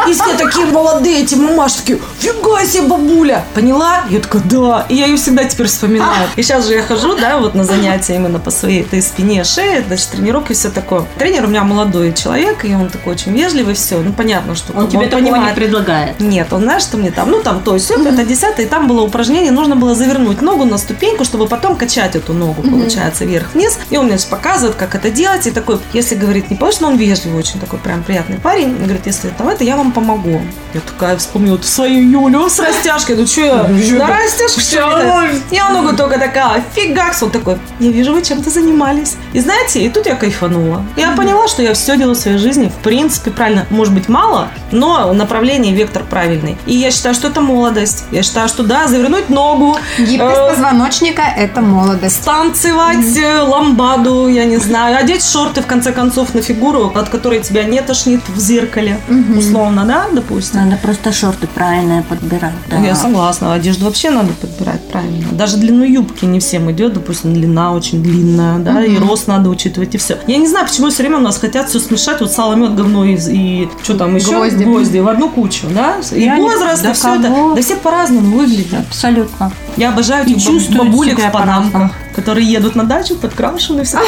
И 0.09 0.13
все 0.13 0.37
такие 0.37 0.65
молодые, 0.65 1.21
эти 1.23 1.35
мамаши 1.35 1.77
такие, 1.77 1.99
фига 2.19 2.65
себе, 2.65 2.87
бабуля! 2.87 3.43
Поняла? 3.53 4.03
Я 4.09 4.19
такая, 4.19 4.41
да. 4.45 4.85
И 4.89 4.95
я 4.95 5.05
ее 5.05 5.17
всегда 5.17 5.43
теперь 5.43 5.67
вспоминаю. 5.67 6.27
И 6.35 6.41
сейчас 6.41 6.65
же 6.67 6.73
я 6.73 6.83
хожу, 6.83 7.15
да, 7.15 7.37
вот 7.37 7.55
на 7.55 7.63
занятия 7.63 8.15
именно 8.15 8.39
по 8.39 8.51
своей 8.51 8.81
этой 8.81 9.01
спине, 9.01 9.43
шее, 9.43 9.83
значит, 9.87 10.09
тренировки, 10.09 10.53
все 10.53 10.69
такое. 10.69 11.05
Тренер 11.17 11.45
у 11.45 11.47
меня 11.47 11.63
молодой 11.63 12.13
человек, 12.13 12.65
и 12.65 12.73
он 12.73 12.89
такой 12.89 13.13
очень 13.13 13.33
вежливый, 13.33 13.73
все. 13.73 13.99
Ну, 13.99 14.13
понятно, 14.13 14.55
что 14.55 14.73
Он 14.73 14.87
тебе 14.87 15.05
такого 15.05 15.19
не 15.21 15.31
понимает. 15.31 15.55
предлагает. 15.55 16.19
Нет, 16.19 16.51
он 16.51 16.61
знаешь, 16.61 16.83
что 16.83 16.97
мне 16.97 17.11
там, 17.11 17.29
ну 17.29 17.41
там 17.41 17.61
то, 17.61 17.77
все, 17.77 17.95
это 18.03 18.25
десятое, 18.25 18.65
и 18.65 18.69
там 18.69 18.87
было 18.87 19.01
упражнение, 19.01 19.51
нужно 19.51 19.75
было 19.75 19.93
завернуть 19.95 20.41
ногу 20.41 20.65
на 20.65 20.77
ступеньку, 20.77 21.23
чтобы 21.25 21.47
потом 21.47 21.75
качать 21.75 22.15
эту 22.15 22.33
ногу, 22.33 22.61
получается, 22.61 23.25
вверх-вниз. 23.25 23.77
И 23.89 23.97
он 23.97 24.07
мне 24.07 24.17
же 24.17 24.25
показывает, 24.27 24.75
как 24.75 24.95
это 24.95 25.11
делать, 25.11 25.45
и 25.47 25.51
такой, 25.51 25.79
если 25.93 26.15
говорит, 26.15 26.49
не 26.49 26.55
поешь, 26.55 26.79
но 26.79 26.87
он 26.87 26.97
вежливый 26.97 27.39
очень 27.39 27.59
такой 27.59 27.79
прям 27.79 28.03
приятный 28.03 28.37
парень, 28.37 28.71
и 28.71 28.83
говорит, 28.83 29.05
если 29.05 29.29
там 29.29 29.49
это, 29.49 29.63
я 29.63 29.75
вам 29.77 29.91
помогу. 29.99 30.41
Я 30.73 30.81
такая 30.81 31.17
вспомнила 31.17 31.55
вот 31.55 31.65
свою 31.65 31.99
Юлю 31.99 32.47
с 32.47 32.59
растяжкой, 32.59 33.15
ну 33.15 33.25
что 33.25 33.41
я, 33.41 33.63
на 33.63 34.07
растяжку 34.07 34.59
что 34.59 35.23
ли? 35.23 35.41
Я 35.51 35.69
ногу 35.69 35.95
только 35.95 36.19
такая, 36.19 36.63
фигакс, 36.75 37.23
он 37.23 37.31
такой, 37.31 37.57
я 37.79 37.91
вижу, 37.91 38.13
вы 38.13 38.21
чем-то 38.21 38.51
занимались. 38.51 39.15
И 39.33 39.39
знаете, 39.39 39.81
и 39.81 39.89
тут 39.89 40.05
я 40.05 40.15
кайфанула. 40.15 40.83
Я 40.95 41.11
поняла, 41.11 41.47
что 41.47 41.63
я 41.63 41.73
все 41.73 41.97
делаю 41.97 42.15
в 42.15 42.19
своей 42.19 42.37
жизни, 42.37 42.67
в 42.69 42.83
принципе, 42.83 43.31
правильно, 43.31 43.65
может 43.71 43.93
быть, 43.93 44.09
мало, 44.09 44.49
но 44.71 45.11
направление, 45.13 45.73
вектор 45.73 46.03
правильный. 46.03 46.55
И 46.67 46.75
я 46.75 46.91
считаю, 46.91 47.15
что 47.15 47.29
это 47.29 47.41
молодость. 47.41 48.05
Я 48.11 48.21
считаю, 48.21 48.47
что 48.47 48.63
да, 48.63 48.87
завернуть 48.87 49.29
ногу, 49.29 49.75
Гибкость 49.97 50.37
э, 50.37 50.49
позвоночника– 50.51 51.23
это 51.37 51.61
молодость. 51.61 52.23
танцевать 52.23 53.17
э, 53.17 53.41
ламбаду, 53.41 54.27
я 54.27 54.45
не 54.45 54.57
знаю, 54.57 54.97
одеть 54.97 55.25
шорты, 55.25 55.61
в 55.61 55.65
конце 55.65 55.91
концов, 55.91 56.35
на 56.35 56.41
фигуру, 56.41 56.91
от 56.95 57.09
которой 57.09 57.39
тебя 57.39 57.63
не 57.63 57.81
тошнит 57.81 58.21
в 58.29 58.39
зеркале, 58.39 58.99
условно, 59.35 59.83
да, 59.89 60.05
допустим. 60.13 60.59
Надо 60.59 60.77
просто 60.77 61.11
шорты 61.11 61.47
правильные 61.47 62.03
подбирать. 62.03 62.53
Да. 62.69 62.77
Я 62.77 62.95
согласна, 62.95 63.53
одежду 63.53 63.85
вообще 63.85 64.11
надо 64.11 64.33
подбирать 64.33 64.81
правильно. 64.87 65.25
Даже 65.31 65.57
длину 65.57 65.83
юбки 65.83 66.25
не 66.25 66.39
всем 66.39 66.69
идет, 66.71 66.93
допустим, 66.93 67.33
длина 67.33 67.73
очень 67.73 68.03
длинная, 68.03 68.59
да, 68.59 68.83
и 68.85 68.97
рост 68.99 69.27
надо 69.27 69.49
учитывать, 69.49 69.95
и 69.95 69.97
все. 69.97 70.19
Я 70.27 70.37
не 70.37 70.47
знаю, 70.47 70.67
почему 70.67 70.89
все 70.89 71.01
время 71.01 71.17
у 71.17 71.21
нас 71.21 71.39
хотят 71.39 71.69
все 71.69 71.79
смешать, 71.79 72.21
вот 72.21 72.31
сало, 72.31 72.53
мед, 72.53 72.75
говно 72.75 73.03
и, 73.03 73.15
и 73.15 73.69
что 73.81 73.97
там 73.97 74.15
еще? 74.15 74.31
Гвозди. 74.63 74.99
в 74.99 75.07
одну 75.07 75.29
кучу, 75.29 75.65
да? 75.73 75.95
И 76.11 76.23
Я 76.23 76.37
не- 76.37 76.43
возраст, 76.43 76.83
да 76.83 76.91
и 76.91 76.93
все 76.93 77.15
это. 77.15 77.23
кого? 77.23 77.55
Да 77.55 77.61
все 77.61 77.75
по-разному 77.75 78.37
выглядят. 78.37 78.85
Абсолютно. 78.89 79.51
Я 79.79 79.89
обожаю 79.89 80.27
И 80.27 80.35
этих 80.35 80.69
бабулек 80.71 81.17
в 81.17 81.31
панамках, 81.31 81.91
которые 82.13 82.45
едут 82.45 82.75
на 82.75 82.83
дачу, 82.83 83.15
подкрашены 83.15 83.85
все. 83.85 83.99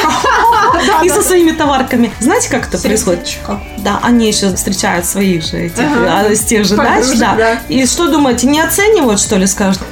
И 1.02 1.08
со 1.08 1.22
своими 1.22 1.52
товарками. 1.52 2.12
Знаете, 2.20 2.50
как 2.50 2.68
это 2.68 2.76
происходит? 2.76 3.38
Да, 3.78 3.98
они 4.02 4.28
еще 4.28 4.54
встречают 4.54 5.06
своих 5.06 5.42
же, 5.42 5.56
этих, 5.56 5.84
а, 6.06 6.30
с 6.34 6.40
тех 6.40 6.66
же 6.66 6.76
дач, 6.76 7.06
да. 7.18 7.58
И 7.70 7.86
что 7.86 8.08
думаете, 8.08 8.48
не 8.48 8.60
оценивают, 8.60 9.18
что 9.18 9.38
ли, 9.38 9.46
скажут? 9.46 9.82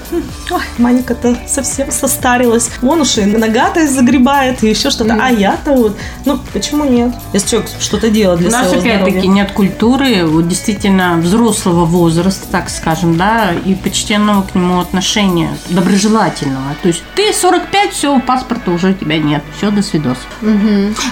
«Хм, 0.51 0.55
Ой, 0.55 0.63
Маника-то 0.79 1.37
совсем 1.47 1.91
состарилась. 1.91 2.71
Вон 2.83 3.01
уж 3.03 3.19
и 3.19 3.25
нога-то 3.25 3.87
загребает, 3.87 4.63
и 4.65 4.69
еще 4.69 4.91
что-то. 4.91 5.17
А 5.21 5.31
я-то 5.31 5.73
вот. 5.73 5.97
Ну, 6.25 6.39
почему 6.53 6.85
нет? 6.85 7.13
Если 7.33 7.49
человек 7.51 7.71
что-то 7.81 8.11
делает 8.11 8.41
для 8.41 8.49
У 8.49 8.53
нас 8.53 8.69
своего 8.69 8.81
опять-таки 8.83 9.11
здоровья. 9.13 9.29
нет 9.29 9.53
культуры 9.53 10.27
вот 10.27 10.49
действительно 10.49 11.17
взрослого 11.17 11.85
возраста, 11.85 12.47
так 12.51 12.69
скажем, 12.71 13.17
да, 13.17 13.51
и 13.65 13.75
почтенного 13.75 14.43
к 14.43 14.55
нему 14.55 14.81
отношения, 14.81 15.57
доброжелательного. 15.69 16.75
То 16.83 16.89
есть 16.89 17.03
ты 17.15 17.33
45, 17.33 17.93
все, 17.93 18.21
паспорта 18.21 18.71
уже 18.71 18.91
у 18.91 18.95
тебя 18.95 19.19
нет. 19.19 19.43
Все, 19.57 19.71
до 19.71 19.83
свидос. 19.83 20.19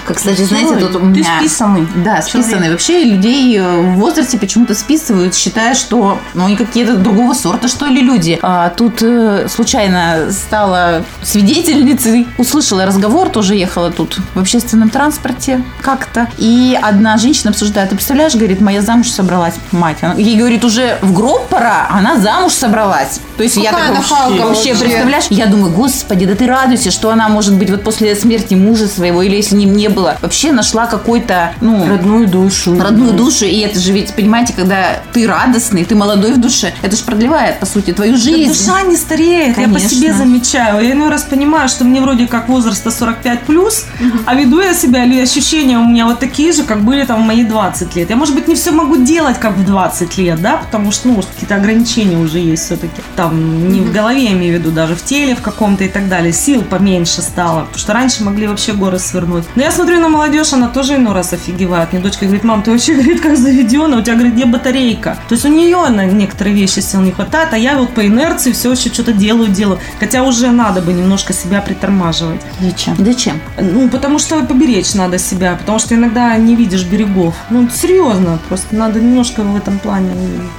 Как, 0.05 0.17
кстати, 0.17 0.41
знаете, 0.41 0.77
Всё, 0.77 0.87
тут 0.87 0.95
у 0.97 0.99
ты 0.99 1.05
меня... 1.05 1.39
списанный. 1.39 1.87
Да, 2.03 2.21
списанные. 2.21 2.71
Вообще 2.71 3.03
людей 3.03 3.57
э, 3.57 3.81
в 3.81 3.95
возрасте 3.95 4.37
почему-то 4.37 4.75
списывают, 4.75 5.35
считая, 5.35 5.75
что 5.75 6.19
ну, 6.33 6.45
они 6.45 6.55
какие-то 6.55 6.95
другого 6.97 7.33
сорта, 7.33 7.67
что 7.67 7.85
ли, 7.85 8.01
люди. 8.01 8.37
А 8.41 8.69
тут 8.69 9.01
э, 9.01 9.28
случайно 9.47 10.27
стала 10.31 11.03
свидетельницей, 11.21 12.27
услышала 12.37 12.85
разговор, 12.85 13.29
тоже 13.29 13.55
ехала 13.55 13.91
тут 13.91 14.17
в 14.35 14.39
общественном 14.39 14.89
транспорте 14.89 15.61
как-то. 15.81 16.27
И 16.37 16.77
одна 16.81 17.17
женщина 17.17 17.51
обсуждает, 17.51 17.89
ты 17.89 17.95
представляешь, 17.95 18.35
говорит, 18.35 18.61
моя 18.61 18.81
замуж 18.81 19.09
собралась, 19.09 19.55
мать. 19.71 19.97
Она- 20.01 20.15
ей, 20.15 20.37
говорит, 20.37 20.63
уже 20.65 20.97
в 21.01 21.13
гроб 21.13 21.47
пора, 21.49 21.87
а 21.89 21.97
она 21.99 22.17
замуж 22.19 22.53
собралась. 22.53 23.19
То 23.37 23.43
есть 23.43 23.55
я 23.57 23.71
Какая 23.71 23.87
такая, 23.87 24.01
нахалка 24.01 24.45
вообще, 24.47 24.73
вообще. 24.73 24.85
представляешь? 24.85 25.25
Я 25.29 25.45
думаю, 25.47 25.71
господи, 25.73 26.25
да 26.25 26.35
ты 26.35 26.45
радуйся, 26.47 26.91
что 26.91 27.09
она, 27.11 27.29
может 27.29 27.55
быть, 27.55 27.69
вот 27.69 27.83
после 27.83 28.15
смерти 28.15 28.53
мужа 28.53 28.87
своего, 28.87 29.21
или 29.21 29.35
если 29.35 29.55
не, 29.55 29.65
не 29.65 29.87
было, 29.87 30.17
вообще 30.21 30.51
нашла 30.51 30.85
какой-то, 30.87 31.53
ну, 31.61 31.87
Родную 31.87 32.27
душу. 32.27 32.77
родную 32.79 33.13
душу. 33.13 33.45
И 33.45 33.59
это 33.59 33.79
же 33.79 33.91
ведь, 33.93 34.13
понимаете, 34.13 34.53
когда 34.53 34.97
ты 35.13 35.27
радостный, 35.27 35.85
ты 35.85 35.95
молодой 35.95 36.33
в 36.33 36.41
душе, 36.41 36.73
это 36.81 36.95
же 36.95 37.03
продлевает, 37.03 37.59
по 37.59 37.65
сути, 37.65 37.91
твою 37.93 38.13
Да 38.13 38.17
жизнь. 38.19 38.49
душа 38.51 38.81
не 38.81 38.97
стареет, 38.97 39.18
я 39.23 39.53
по 39.53 39.61
Конечно. 39.61 39.89
себе 39.89 40.13
замечаю. 40.13 40.83
Я 40.83 40.91
иной 40.91 41.09
раз 41.09 41.23
понимаю, 41.23 41.69
что 41.69 41.85
мне 41.85 42.01
вроде 42.01 42.27
как 42.27 42.49
возраста 42.49 42.91
45 42.91 43.41
плюс, 43.41 43.85
а 44.25 44.35
веду 44.35 44.59
я 44.59 44.73
себя, 44.73 45.05
или 45.05 45.19
ощущения 45.21 45.77
у 45.77 45.85
меня 45.85 46.05
вот 46.05 46.19
такие 46.19 46.51
же, 46.51 46.63
как 46.63 46.81
были 46.81 47.03
там 47.05 47.23
в 47.23 47.25
мои 47.25 47.43
20 47.43 47.95
лет. 47.95 48.09
Я, 48.09 48.15
может 48.15 48.35
быть, 48.35 48.47
не 48.47 48.55
все 48.55 48.71
могу 48.71 48.97
делать, 48.97 49.39
как 49.39 49.57
в 49.57 49.65
20 49.65 50.17
лет, 50.17 50.41
да, 50.41 50.57
потому 50.57 50.91
что, 50.91 51.07
ну, 51.07 51.21
какие-то 51.21 51.55
ограничения 51.55 52.17
уже 52.17 52.39
есть 52.39 52.65
все-таки. 52.65 53.01
Там, 53.15 53.69
не 53.69 53.81
в 53.81 53.91
голове, 53.91 54.25
я 54.25 54.31
имею 54.31 54.55
в 54.55 54.59
виду, 54.59 54.71
даже 54.71 54.95
в 54.95 55.03
теле 55.03 55.35
в 55.35 55.41
каком-то 55.41 55.83
и 55.83 55.89
так 55.89 56.07
далее. 56.07 56.33
Сил 56.33 56.61
поменьше 56.61 57.21
стало, 57.21 57.61
потому 57.61 57.77
что 57.77 57.93
раньше 57.93 58.23
могли 58.23 58.47
вообще 58.47 58.73
горы 58.73 58.99
свернуть. 58.99 59.45
Но 59.55 59.61
я 59.61 59.71
смотрю 59.71 59.99
на 59.99 60.09
молодежь, 60.09 60.53
она 60.53 60.67
тоже 60.67 60.95
иной 60.95 61.13
раз 61.13 61.33
офигевает. 61.33 61.93
Мне 61.93 62.01
дочка 62.01 62.25
говорит, 62.25 62.43
мам, 62.43 62.63
ты 62.63 62.71
вообще, 62.71 62.93
говорит, 62.99 63.21
как 63.21 63.37
заведена, 63.37 63.97
у 63.97 64.01
тебя, 64.01 64.15
говорит, 64.15 64.33
где 64.33 64.45
батарейка? 64.45 65.17
То 65.27 65.33
есть 65.35 65.45
у 65.45 65.49
нее 65.49 65.87
на 65.89 66.05
некоторые 66.05 66.55
вещи 66.55 66.79
сил 66.79 67.01
не 67.01 67.11
хватает, 67.11 67.49
а 67.53 67.57
я 67.57 67.77
вот 67.77 67.93
по 67.93 68.05
инерции 68.05 68.51
все 68.51 68.71
еще 68.71 68.89
что-то 68.89 69.08
делаю, 69.13 69.49
делаю. 69.49 69.79
Хотя 69.99 70.23
уже 70.23 70.51
надо 70.51 70.81
бы 70.81 70.93
немножко 70.93 71.33
себя 71.33 71.61
притормаживать. 71.61 72.41
Зачем? 72.59 72.95
Зачем? 72.97 73.41
Ну, 73.59 73.89
потому 73.89 74.19
что 74.19 74.43
поберечь 74.43 74.93
надо 74.93 75.17
себя, 75.17 75.55
потому 75.59 75.79
что 75.79 75.95
иногда 75.95 76.35
не 76.37 76.55
видишь 76.55 76.83
берегов. 76.83 77.35
Ну, 77.49 77.67
серьезно, 77.69 78.39
просто 78.47 78.75
надо 78.75 78.99
немножко 78.99 79.41
в 79.41 79.55
этом 79.55 79.79
плане. 79.79 80.11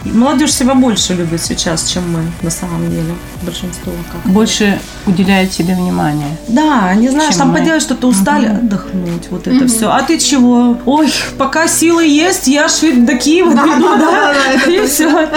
Молодежь 0.04 0.52
себя 0.52 0.74
больше 0.74 1.14
любит 1.14 1.42
сейчас, 1.42 1.88
чем 1.88 2.10
мы, 2.12 2.20
на 2.42 2.50
самом 2.50 2.90
деле. 2.90 3.14
Большинство 3.42 3.92
как. 4.12 4.32
Больше 4.32 4.78
уделяет 5.06 5.52
себе 5.52 5.74
внимание. 5.74 6.36
Да, 6.48 6.94
не 6.94 7.08
Чем 7.08 7.32
там 7.38 7.48
мы. 7.48 7.58
поделать 7.58 7.82
что-то 7.82 8.06
устали, 8.08 8.46
отдохнуть, 8.46 9.28
вот 9.30 9.46
это 9.46 9.66
все. 9.66 9.90
А 9.90 10.02
ты 10.02 10.18
чего? 10.18 10.78
Ой, 10.84 11.12
пока 11.38 11.66
силы 11.68 12.04
есть, 12.04 12.46
я 12.48 12.68
ж 12.68 12.72
до 12.96 13.14
Киева 13.14 13.54
дойду, 13.54 13.88
да? 13.96 14.34
И 14.66 14.86
все. 14.86 15.28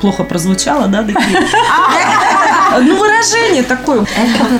Плохо 0.00 0.24
прозвучало, 0.24 0.88
да, 0.88 1.02
до 1.02 1.12
Киева? 1.12 1.46
Ну, 2.78 2.98
выражение 2.98 3.62
такое. 3.62 4.04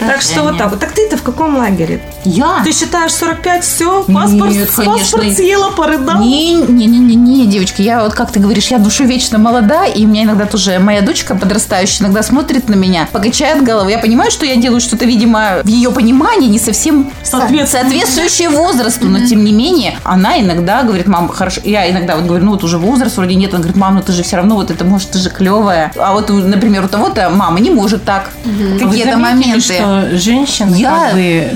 Так 0.00 0.22
что 0.22 0.42
вот 0.42 0.58
так 0.58 0.70
вот. 0.70 0.80
Так 0.80 0.92
ты-то 0.92 1.16
в 1.16 1.22
каком 1.22 1.56
лагере? 1.56 2.00
Я? 2.24 2.62
Ты 2.64 2.72
считаешь 2.72 3.12
45, 3.12 3.64
все, 3.64 4.02
паспорт, 4.04 4.52
Нет, 4.52 4.70
паспорт 4.74 5.32
съела, 5.32 5.70
порыдал? 5.70 6.20
Не, 6.20 6.54
не, 6.54 6.86
не, 6.86 6.98
не, 6.98 7.14
не, 7.14 7.46
девочки, 7.46 7.82
я 7.82 8.02
вот 8.02 8.14
как 8.14 8.32
ты 8.32 8.40
говоришь, 8.40 8.68
я 8.68 8.78
душу 8.78 9.04
вечно 9.04 9.38
молода, 9.38 9.84
и 9.84 10.04
у 10.04 10.08
меня 10.08 10.24
иногда 10.24 10.46
тоже 10.46 10.78
моя 10.78 11.02
дочка 11.02 11.34
подрастающая 11.34 12.06
иногда 12.06 12.22
смотрит 12.22 12.68
на 12.68 12.74
меня, 12.74 13.08
покачает 13.12 13.62
голову. 13.64 13.88
Я 13.88 13.98
понимаю, 13.98 14.30
что 14.30 14.46
я 14.46 14.56
делаю 14.56 14.80
что-то, 14.80 15.04
видимо, 15.04 15.60
в 15.62 15.68
ее 15.68 15.90
понимании 15.90 16.48
не 16.48 16.58
совсем 16.58 17.12
соответствующее 17.22 18.48
возрасту, 18.48 19.06
но 19.06 19.26
тем 19.26 19.44
не 19.44 19.52
менее, 19.52 19.98
она 20.04 20.40
иногда 20.40 20.82
говорит, 20.82 21.06
мам, 21.06 21.28
хорошо, 21.28 21.60
я 21.64 21.90
иногда 21.90 22.16
вот 22.16 22.24
говорю, 22.24 22.44
ну 22.44 22.52
вот 22.52 22.64
уже 22.64 22.78
возраст 22.78 23.16
вроде 23.16 23.34
нет, 23.34 23.50
она 23.50 23.62
говорит, 23.62 23.76
мам, 23.76 23.96
ну 23.96 24.02
ты 24.02 24.12
же 24.12 24.22
все 24.22 24.36
равно 24.36 24.56
вот 24.56 24.70
это, 24.70 24.84
может, 24.84 25.10
ты 25.10 25.18
же 25.18 25.30
клевая. 25.30 25.92
А 25.96 26.12
вот, 26.12 26.28
например, 26.30 26.84
у 26.84 26.88
того-то 26.88 27.30
мама 27.30 27.60
не 27.68 27.74
может 27.74 28.04
так. 28.04 28.30
Вы 28.44 28.78
Какие-то 28.78 29.12
заметили, 29.12 29.14
моменты. 29.14 29.60
что 29.74 30.10
женщины 30.18 30.74
Я- 30.76 30.90
как 30.90 31.14
бы 31.14 31.50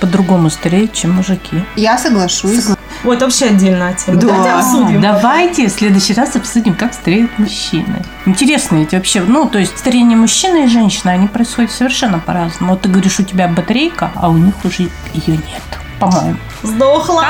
по-другому 0.00 0.50
стареют, 0.50 0.92
чем 0.92 1.12
мужики. 1.12 1.64
Я 1.76 1.96
соглашусь. 1.98 2.64
Ой, 3.04 3.16
это 3.16 3.24
вообще 3.26 3.46
отдельная 3.46 3.94
тема. 3.94 4.18
Да. 4.20 4.26
Давайте 4.28 4.50
обсудим. 4.50 5.00
Давайте 5.00 5.66
в 5.68 5.70
следующий 5.72 6.14
раз 6.14 6.36
обсудим, 6.36 6.74
как 6.74 6.94
стареют 6.94 7.38
мужчины. 7.38 8.02
Интересно 8.26 8.76
ведь 8.76 8.92
вообще, 8.92 9.20
ну, 9.20 9.46
то 9.46 9.58
есть 9.58 9.76
старение 9.78 10.16
мужчины 10.16 10.64
и 10.64 10.68
женщины, 10.68 11.10
они 11.10 11.26
происходят 11.28 11.70
совершенно 11.70 12.18
по-разному. 12.18 12.72
Вот 12.72 12.82
ты 12.82 12.88
говоришь, 12.88 13.18
у 13.20 13.22
тебя 13.22 13.48
батарейка, 13.48 14.10
а 14.14 14.28
у 14.30 14.36
них 14.36 14.54
уже 14.64 14.84
ее 15.12 15.36
нет, 15.36 15.62
по-моему. 15.98 16.36
Сдохла. 16.62 17.24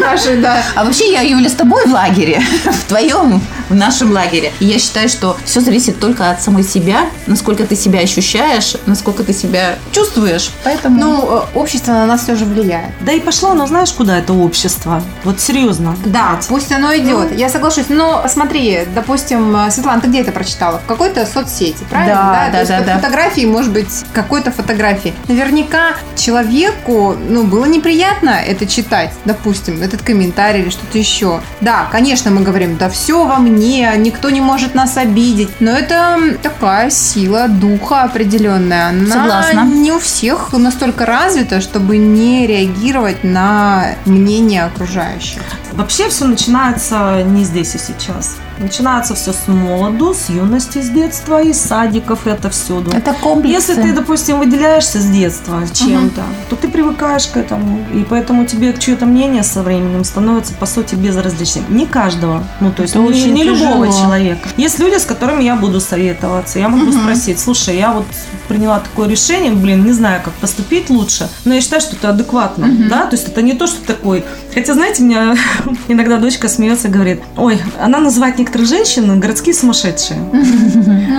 Наши, 0.00 0.36
да. 0.40 0.62
А 0.74 0.84
вообще 0.84 1.12
я, 1.12 1.20
Юля, 1.22 1.48
с 1.48 1.52
тобой 1.54 1.86
в 1.86 1.92
лагере, 1.92 2.40
в 2.64 2.84
твоем, 2.88 3.40
в 3.68 3.74
нашем 3.74 4.12
лагере. 4.12 4.52
И 4.60 4.66
я 4.66 4.78
считаю, 4.78 5.08
что 5.08 5.36
все 5.44 5.60
зависит 5.60 5.98
только 6.00 6.30
от 6.30 6.42
самой 6.42 6.62
себя, 6.62 7.06
насколько 7.26 7.66
ты 7.66 7.76
себя 7.76 8.00
ощущаешь, 8.00 8.76
насколько 8.86 9.24
ты 9.24 9.32
себя 9.32 9.76
чувствуешь. 9.92 10.50
Поэтому... 10.64 11.00
Ну, 11.00 11.38
э, 11.38 11.42
общество 11.54 11.92
на 11.92 12.06
нас 12.06 12.22
все 12.22 12.36
же 12.36 12.44
влияет. 12.44 12.90
Да 13.00 13.12
и 13.12 13.20
пошло, 13.20 13.54
но 13.54 13.66
знаешь, 13.66 13.92
куда 13.92 14.18
это 14.18 14.32
общество? 14.32 15.02
Вот 15.24 15.40
серьезно. 15.40 15.96
Да, 16.04 16.38
пусть 16.48 16.72
оно 16.72 16.94
идет. 16.96 17.36
Я 17.36 17.48
соглашусь. 17.48 17.86
Но 17.88 18.24
смотри, 18.28 18.80
допустим, 18.94 19.56
э, 19.56 19.70
Светлана, 19.70 20.00
ты 20.00 20.08
где 20.08 20.20
это 20.20 20.32
прочитала? 20.32 20.78
В 20.78 20.86
какой-то 20.86 21.26
соцсети, 21.26 21.84
правильно? 21.88 22.14
Да, 22.14 22.46
да, 22.46 22.52
То 22.52 22.58
есть 22.58 22.70
да, 22.70 22.78
под 22.78 22.86
да. 22.86 22.96
фотографии, 22.98 23.46
может 23.46 23.72
быть, 23.72 24.04
какой-то 24.12 24.50
фотографии. 24.50 25.14
Наверняка 25.28 25.96
человеку, 26.16 27.16
ну, 27.28 27.44
было 27.44 27.64
неприятно 27.64 28.30
это 28.30 28.66
читать, 28.66 29.12
допустим, 29.24 29.82
этот 29.82 30.02
комментарий 30.02 30.62
или 30.62 30.70
что-то 30.70 30.98
еще. 30.98 31.40
Да, 31.60 31.88
конечно, 31.90 32.30
мы 32.30 32.42
говорим, 32.42 32.76
да 32.76 32.88
все 32.88 33.24
во 33.26 33.36
мне, 33.36 33.55
никто 33.58 34.30
не 34.30 34.40
может 34.40 34.74
нас 34.74 34.96
обидеть. 34.96 35.50
Но 35.60 35.70
это 35.70 36.18
такая 36.42 36.90
сила 36.90 37.48
духа 37.48 38.02
определенная. 38.02 38.88
Она 38.90 39.14
Согласна. 39.14 39.64
не 39.64 39.92
у 39.92 39.98
всех 39.98 40.52
настолько 40.52 41.06
развита, 41.06 41.60
чтобы 41.60 41.96
не 41.96 42.46
реагировать 42.46 43.24
на 43.24 43.96
мнение 44.04 44.64
окружающих. 44.64 45.42
Вообще 45.72 46.08
все 46.08 46.26
начинается 46.26 47.22
не 47.24 47.44
здесь 47.44 47.74
и 47.74 47.78
сейчас. 47.78 48.36
Начинается 48.58 49.14
все 49.14 49.32
с 49.32 49.48
молоду, 49.48 50.14
с 50.14 50.30
юности, 50.30 50.80
с 50.80 50.88
детства, 50.88 51.42
из 51.42 51.60
садиков, 51.60 52.26
это 52.26 52.50
всюду. 52.50 52.90
Это 52.90 53.12
комплексы. 53.12 53.72
Если 53.72 53.82
ты, 53.82 53.92
допустим, 53.92 54.38
выделяешься 54.38 55.00
с 55.00 55.06
детства 55.06 55.62
чем-то, 55.72 56.22
то 56.48 56.56
ты 56.56 56.68
привыкаешь 56.68 57.26
к 57.26 57.36
этому. 57.36 57.84
И 57.94 58.04
поэтому 58.08 58.46
тебе 58.46 58.74
чье-то 58.78 59.04
мнение 59.06 59.42
со 59.42 59.62
временем 59.62 60.04
становится, 60.04 60.54
по 60.54 60.66
сути, 60.66 60.94
безразличным. 60.94 61.64
Не 61.68 61.86
каждого. 61.86 62.44
Ну, 62.60 62.72
то 62.72 62.82
есть 62.82 62.94
Это 62.94 63.02
не, 63.02 63.08
очень 63.08 63.32
не 63.34 63.44
любого 63.44 63.88
человека. 63.88 64.48
Есть 64.56 64.78
люди, 64.78 64.98
с 64.98 65.04
которыми 65.04 65.42
я 65.42 65.56
буду 65.56 65.80
советоваться. 65.80 66.58
Я 66.58 66.68
могу 66.68 66.92
спросить, 66.92 67.38
слушай, 67.38 67.76
я 67.76 67.92
вот 67.92 68.06
приняла 68.48 68.80
такое 68.80 69.08
решение, 69.08 69.52
блин, 69.52 69.84
не 69.84 69.92
знаю, 69.92 70.22
как 70.24 70.32
поступить 70.34 70.88
лучше, 70.90 71.28
но 71.44 71.54
я 71.54 71.60
считаю, 71.60 71.82
что 71.82 71.96
это 71.96 72.10
адекватно. 72.10 72.68
Да, 72.88 73.06
то 73.06 73.16
есть 73.16 73.28
это 73.28 73.42
не 73.42 73.52
то, 73.54 73.66
что 73.66 73.84
такой. 73.84 74.24
Хотя, 74.54 74.74
знаете, 74.74 75.02
меня 75.02 75.36
иногда 75.88 76.16
дочка 76.18 76.48
смеется 76.48 76.88
и 76.88 76.90
говорит, 76.90 77.20
ой, 77.36 77.60
она 77.80 77.98
называет 77.98 78.36
некоторых 78.46 78.68
женщин 78.68 79.18
городские 79.18 79.54
сумасшедшие. 79.54 80.20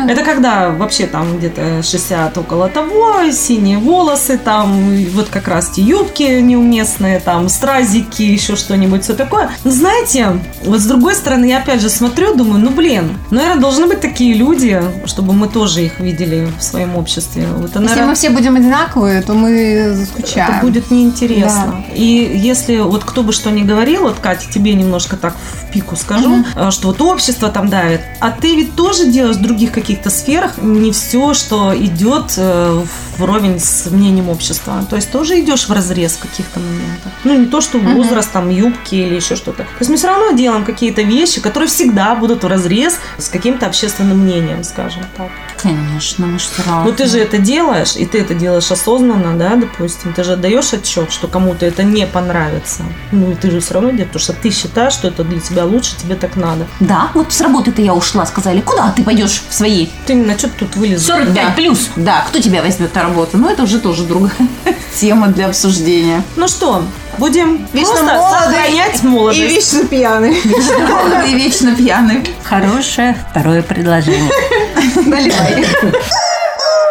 Это 0.07 0.23
когда 0.23 0.69
вообще 0.69 1.07
там 1.07 1.37
где-то 1.37 1.83
60 1.83 2.37
около 2.37 2.69
того, 2.69 3.29
синие 3.31 3.79
волосы, 3.79 4.37
там 4.37 4.95
вот 5.13 5.27
как 5.27 5.49
раз 5.49 5.71
те 5.71 5.81
юбки 5.81 6.23
неуместные, 6.23 7.19
там 7.19 7.49
стразики, 7.49 8.21
еще 8.21 8.55
что-нибудь, 8.55 9.03
все 9.03 9.13
такое. 9.13 9.49
Но 9.65 9.71
знаете, 9.71 10.39
вот 10.63 10.79
с 10.79 10.85
другой 10.85 11.15
стороны, 11.15 11.45
я 11.45 11.57
опять 11.57 11.81
же 11.81 11.89
смотрю, 11.89 12.35
думаю, 12.35 12.63
ну 12.63 12.69
блин, 12.69 13.17
наверное, 13.29 13.61
должны 13.61 13.87
быть 13.87 13.99
такие 13.99 14.33
люди, 14.33 14.81
чтобы 15.05 15.33
мы 15.33 15.49
тоже 15.49 15.83
их 15.83 15.99
видели 15.99 16.47
в 16.57 16.63
своем 16.63 16.95
обществе. 16.95 17.45
Вот, 17.57 17.67
Если 17.67 17.79
наверное, 17.79 18.07
мы 18.07 18.15
все 18.15 18.29
будем 18.29 18.55
одинаковые, 18.55 19.21
то 19.21 19.33
мы 19.33 19.93
заскучаем. 19.93 20.53
это 20.53 20.65
будет 20.65 20.91
неинтересно. 20.91 21.83
И 21.93 22.39
если 22.41 22.77
вот 22.77 23.03
кто 23.03 23.23
бы 23.23 23.33
что 23.33 23.51
ни 23.51 23.63
говорил, 23.63 24.03
вот, 24.03 24.15
Катя, 24.21 24.49
тебе 24.49 24.73
немножко 24.73 25.17
так 25.17 25.35
в 25.35 25.73
пику 25.73 25.97
скажу, 25.97 26.45
э, 26.55 26.71
что 26.71 26.87
вот 26.87 27.01
общество 27.17 27.49
там 27.49 27.67
давит, 27.67 28.01
а 28.19 28.29
ты 28.29 28.55
ведь 28.55 28.75
тоже 28.75 29.07
делаешь 29.07 29.37
в 29.37 29.41
других 29.41 29.71
каких-то 29.71 30.11
сферах 30.11 30.59
не 30.61 30.91
все, 30.91 31.33
что 31.33 31.75
идет 31.75 32.35
э, 32.37 32.83
вровень 33.17 33.59
с 33.59 33.85
мнением 33.89 34.29
общества. 34.29 34.85
То 34.89 34.95
есть 34.95 35.11
тоже 35.11 35.39
идешь 35.39 35.67
в 35.67 35.71
разрез 35.71 36.13
в 36.13 36.19
каких-то 36.19 36.59
моментах. 36.59 37.11
Ну, 37.23 37.37
не 37.37 37.45
то, 37.47 37.61
что 37.61 37.77
возраст, 37.79 38.31
там, 38.31 38.49
юбки 38.49 38.95
или 38.95 39.15
еще 39.15 39.35
что-то. 39.35 39.63
То 39.63 39.69
есть 39.79 39.89
мы 39.89 39.97
все 39.97 40.07
равно 40.07 40.31
делаем 40.31 40.65
какие-то 40.65 41.01
вещи, 41.01 41.41
которые 41.41 41.69
всегда 41.69 42.15
будут 42.15 42.43
в 42.43 42.47
разрез 42.47 42.99
с 43.17 43.27
каким-то 43.29 43.65
общественным 43.65 44.19
мнением, 44.19 44.63
скажем 44.63 45.03
так. 45.15 45.29
Конечно, 45.61 46.27
мы 46.27 46.39
же 46.39 46.45
сразу. 46.45 46.85
Ну, 46.85 46.91
ты 46.93 47.07
же 47.07 47.19
это 47.19 47.37
делаешь, 47.39 47.95
и 47.95 48.05
ты 48.05 48.19
это 48.19 48.33
делаешь 48.35 48.71
осознанно, 48.71 49.35
да, 49.37 49.55
допустим. 49.55 50.13
Ты 50.13 50.23
же 50.23 50.33
отдаешь 50.33 50.71
отчет, 50.73 51.11
что 51.11 51.27
кому-то 51.27 51.65
это 51.65 51.83
не 51.83 52.05
понравится. 52.05 52.83
Ну, 53.11 53.31
и 53.31 53.35
ты 53.35 53.49
же 53.49 53.59
все 53.59 53.73
равно 53.75 53.89
делаешь, 53.89 54.07
потому 54.09 54.23
что 54.23 54.33
ты 54.33 54.51
считаешь, 54.51 54.93
что 54.93 55.07
это 55.07 55.23
для 55.23 55.39
тебя 55.39 55.65
лучше, 55.65 55.95
тебе 55.97 56.15
так 56.15 56.35
надо. 56.35 56.67
Да, 56.79 57.09
вот 57.13 57.33
с 57.33 57.41
работы-то 57.41 57.81
я 57.81 57.93
ушла, 57.93 58.25
сказали, 58.25 58.61
куда 58.61 58.91
ты 58.91 59.03
пойдешь 59.03 59.41
в 59.49 59.53
свои 59.53 59.87
Ты 60.05 60.13
именно 60.13 60.37
что 60.37 60.49
тут 60.49 60.75
вылез? 60.75 61.05
45 61.05 61.33
Да. 61.33 61.51
плюс? 61.55 61.89
Да, 61.95 62.23
кто 62.27 62.39
тебя 62.39 62.61
возьмет 62.61 62.93
на 62.95 63.01
работу? 63.07 63.37
Ну, 63.37 63.49
это 63.49 63.63
уже 63.63 63.79
тоже 63.79 64.03
другая 64.03 64.31
тема 64.99 65.27
для 65.27 65.47
обсуждения. 65.47 66.23
Ну 66.35 66.47
что, 66.47 66.83
будем 67.17 67.67
Вечно 67.73 67.93
просто 67.93 68.13
молоды 68.13 68.53
сохранять 68.53 69.03
молодость. 69.03 69.39
И 69.39 69.47
вечно 69.47 69.85
пьяный. 69.85 70.41
Вечно 70.41 70.87
молодый 70.87 71.31
и 71.31 71.35
вечно 71.35 71.75
пьяный. 71.75 72.35
Хорошее 72.43 73.15
второе 73.31 73.61
предложение. 73.61 74.31
Наливай. 75.05 75.65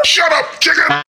Shut 0.04 0.30
up, 0.30 0.46
chicken! 0.60 1.02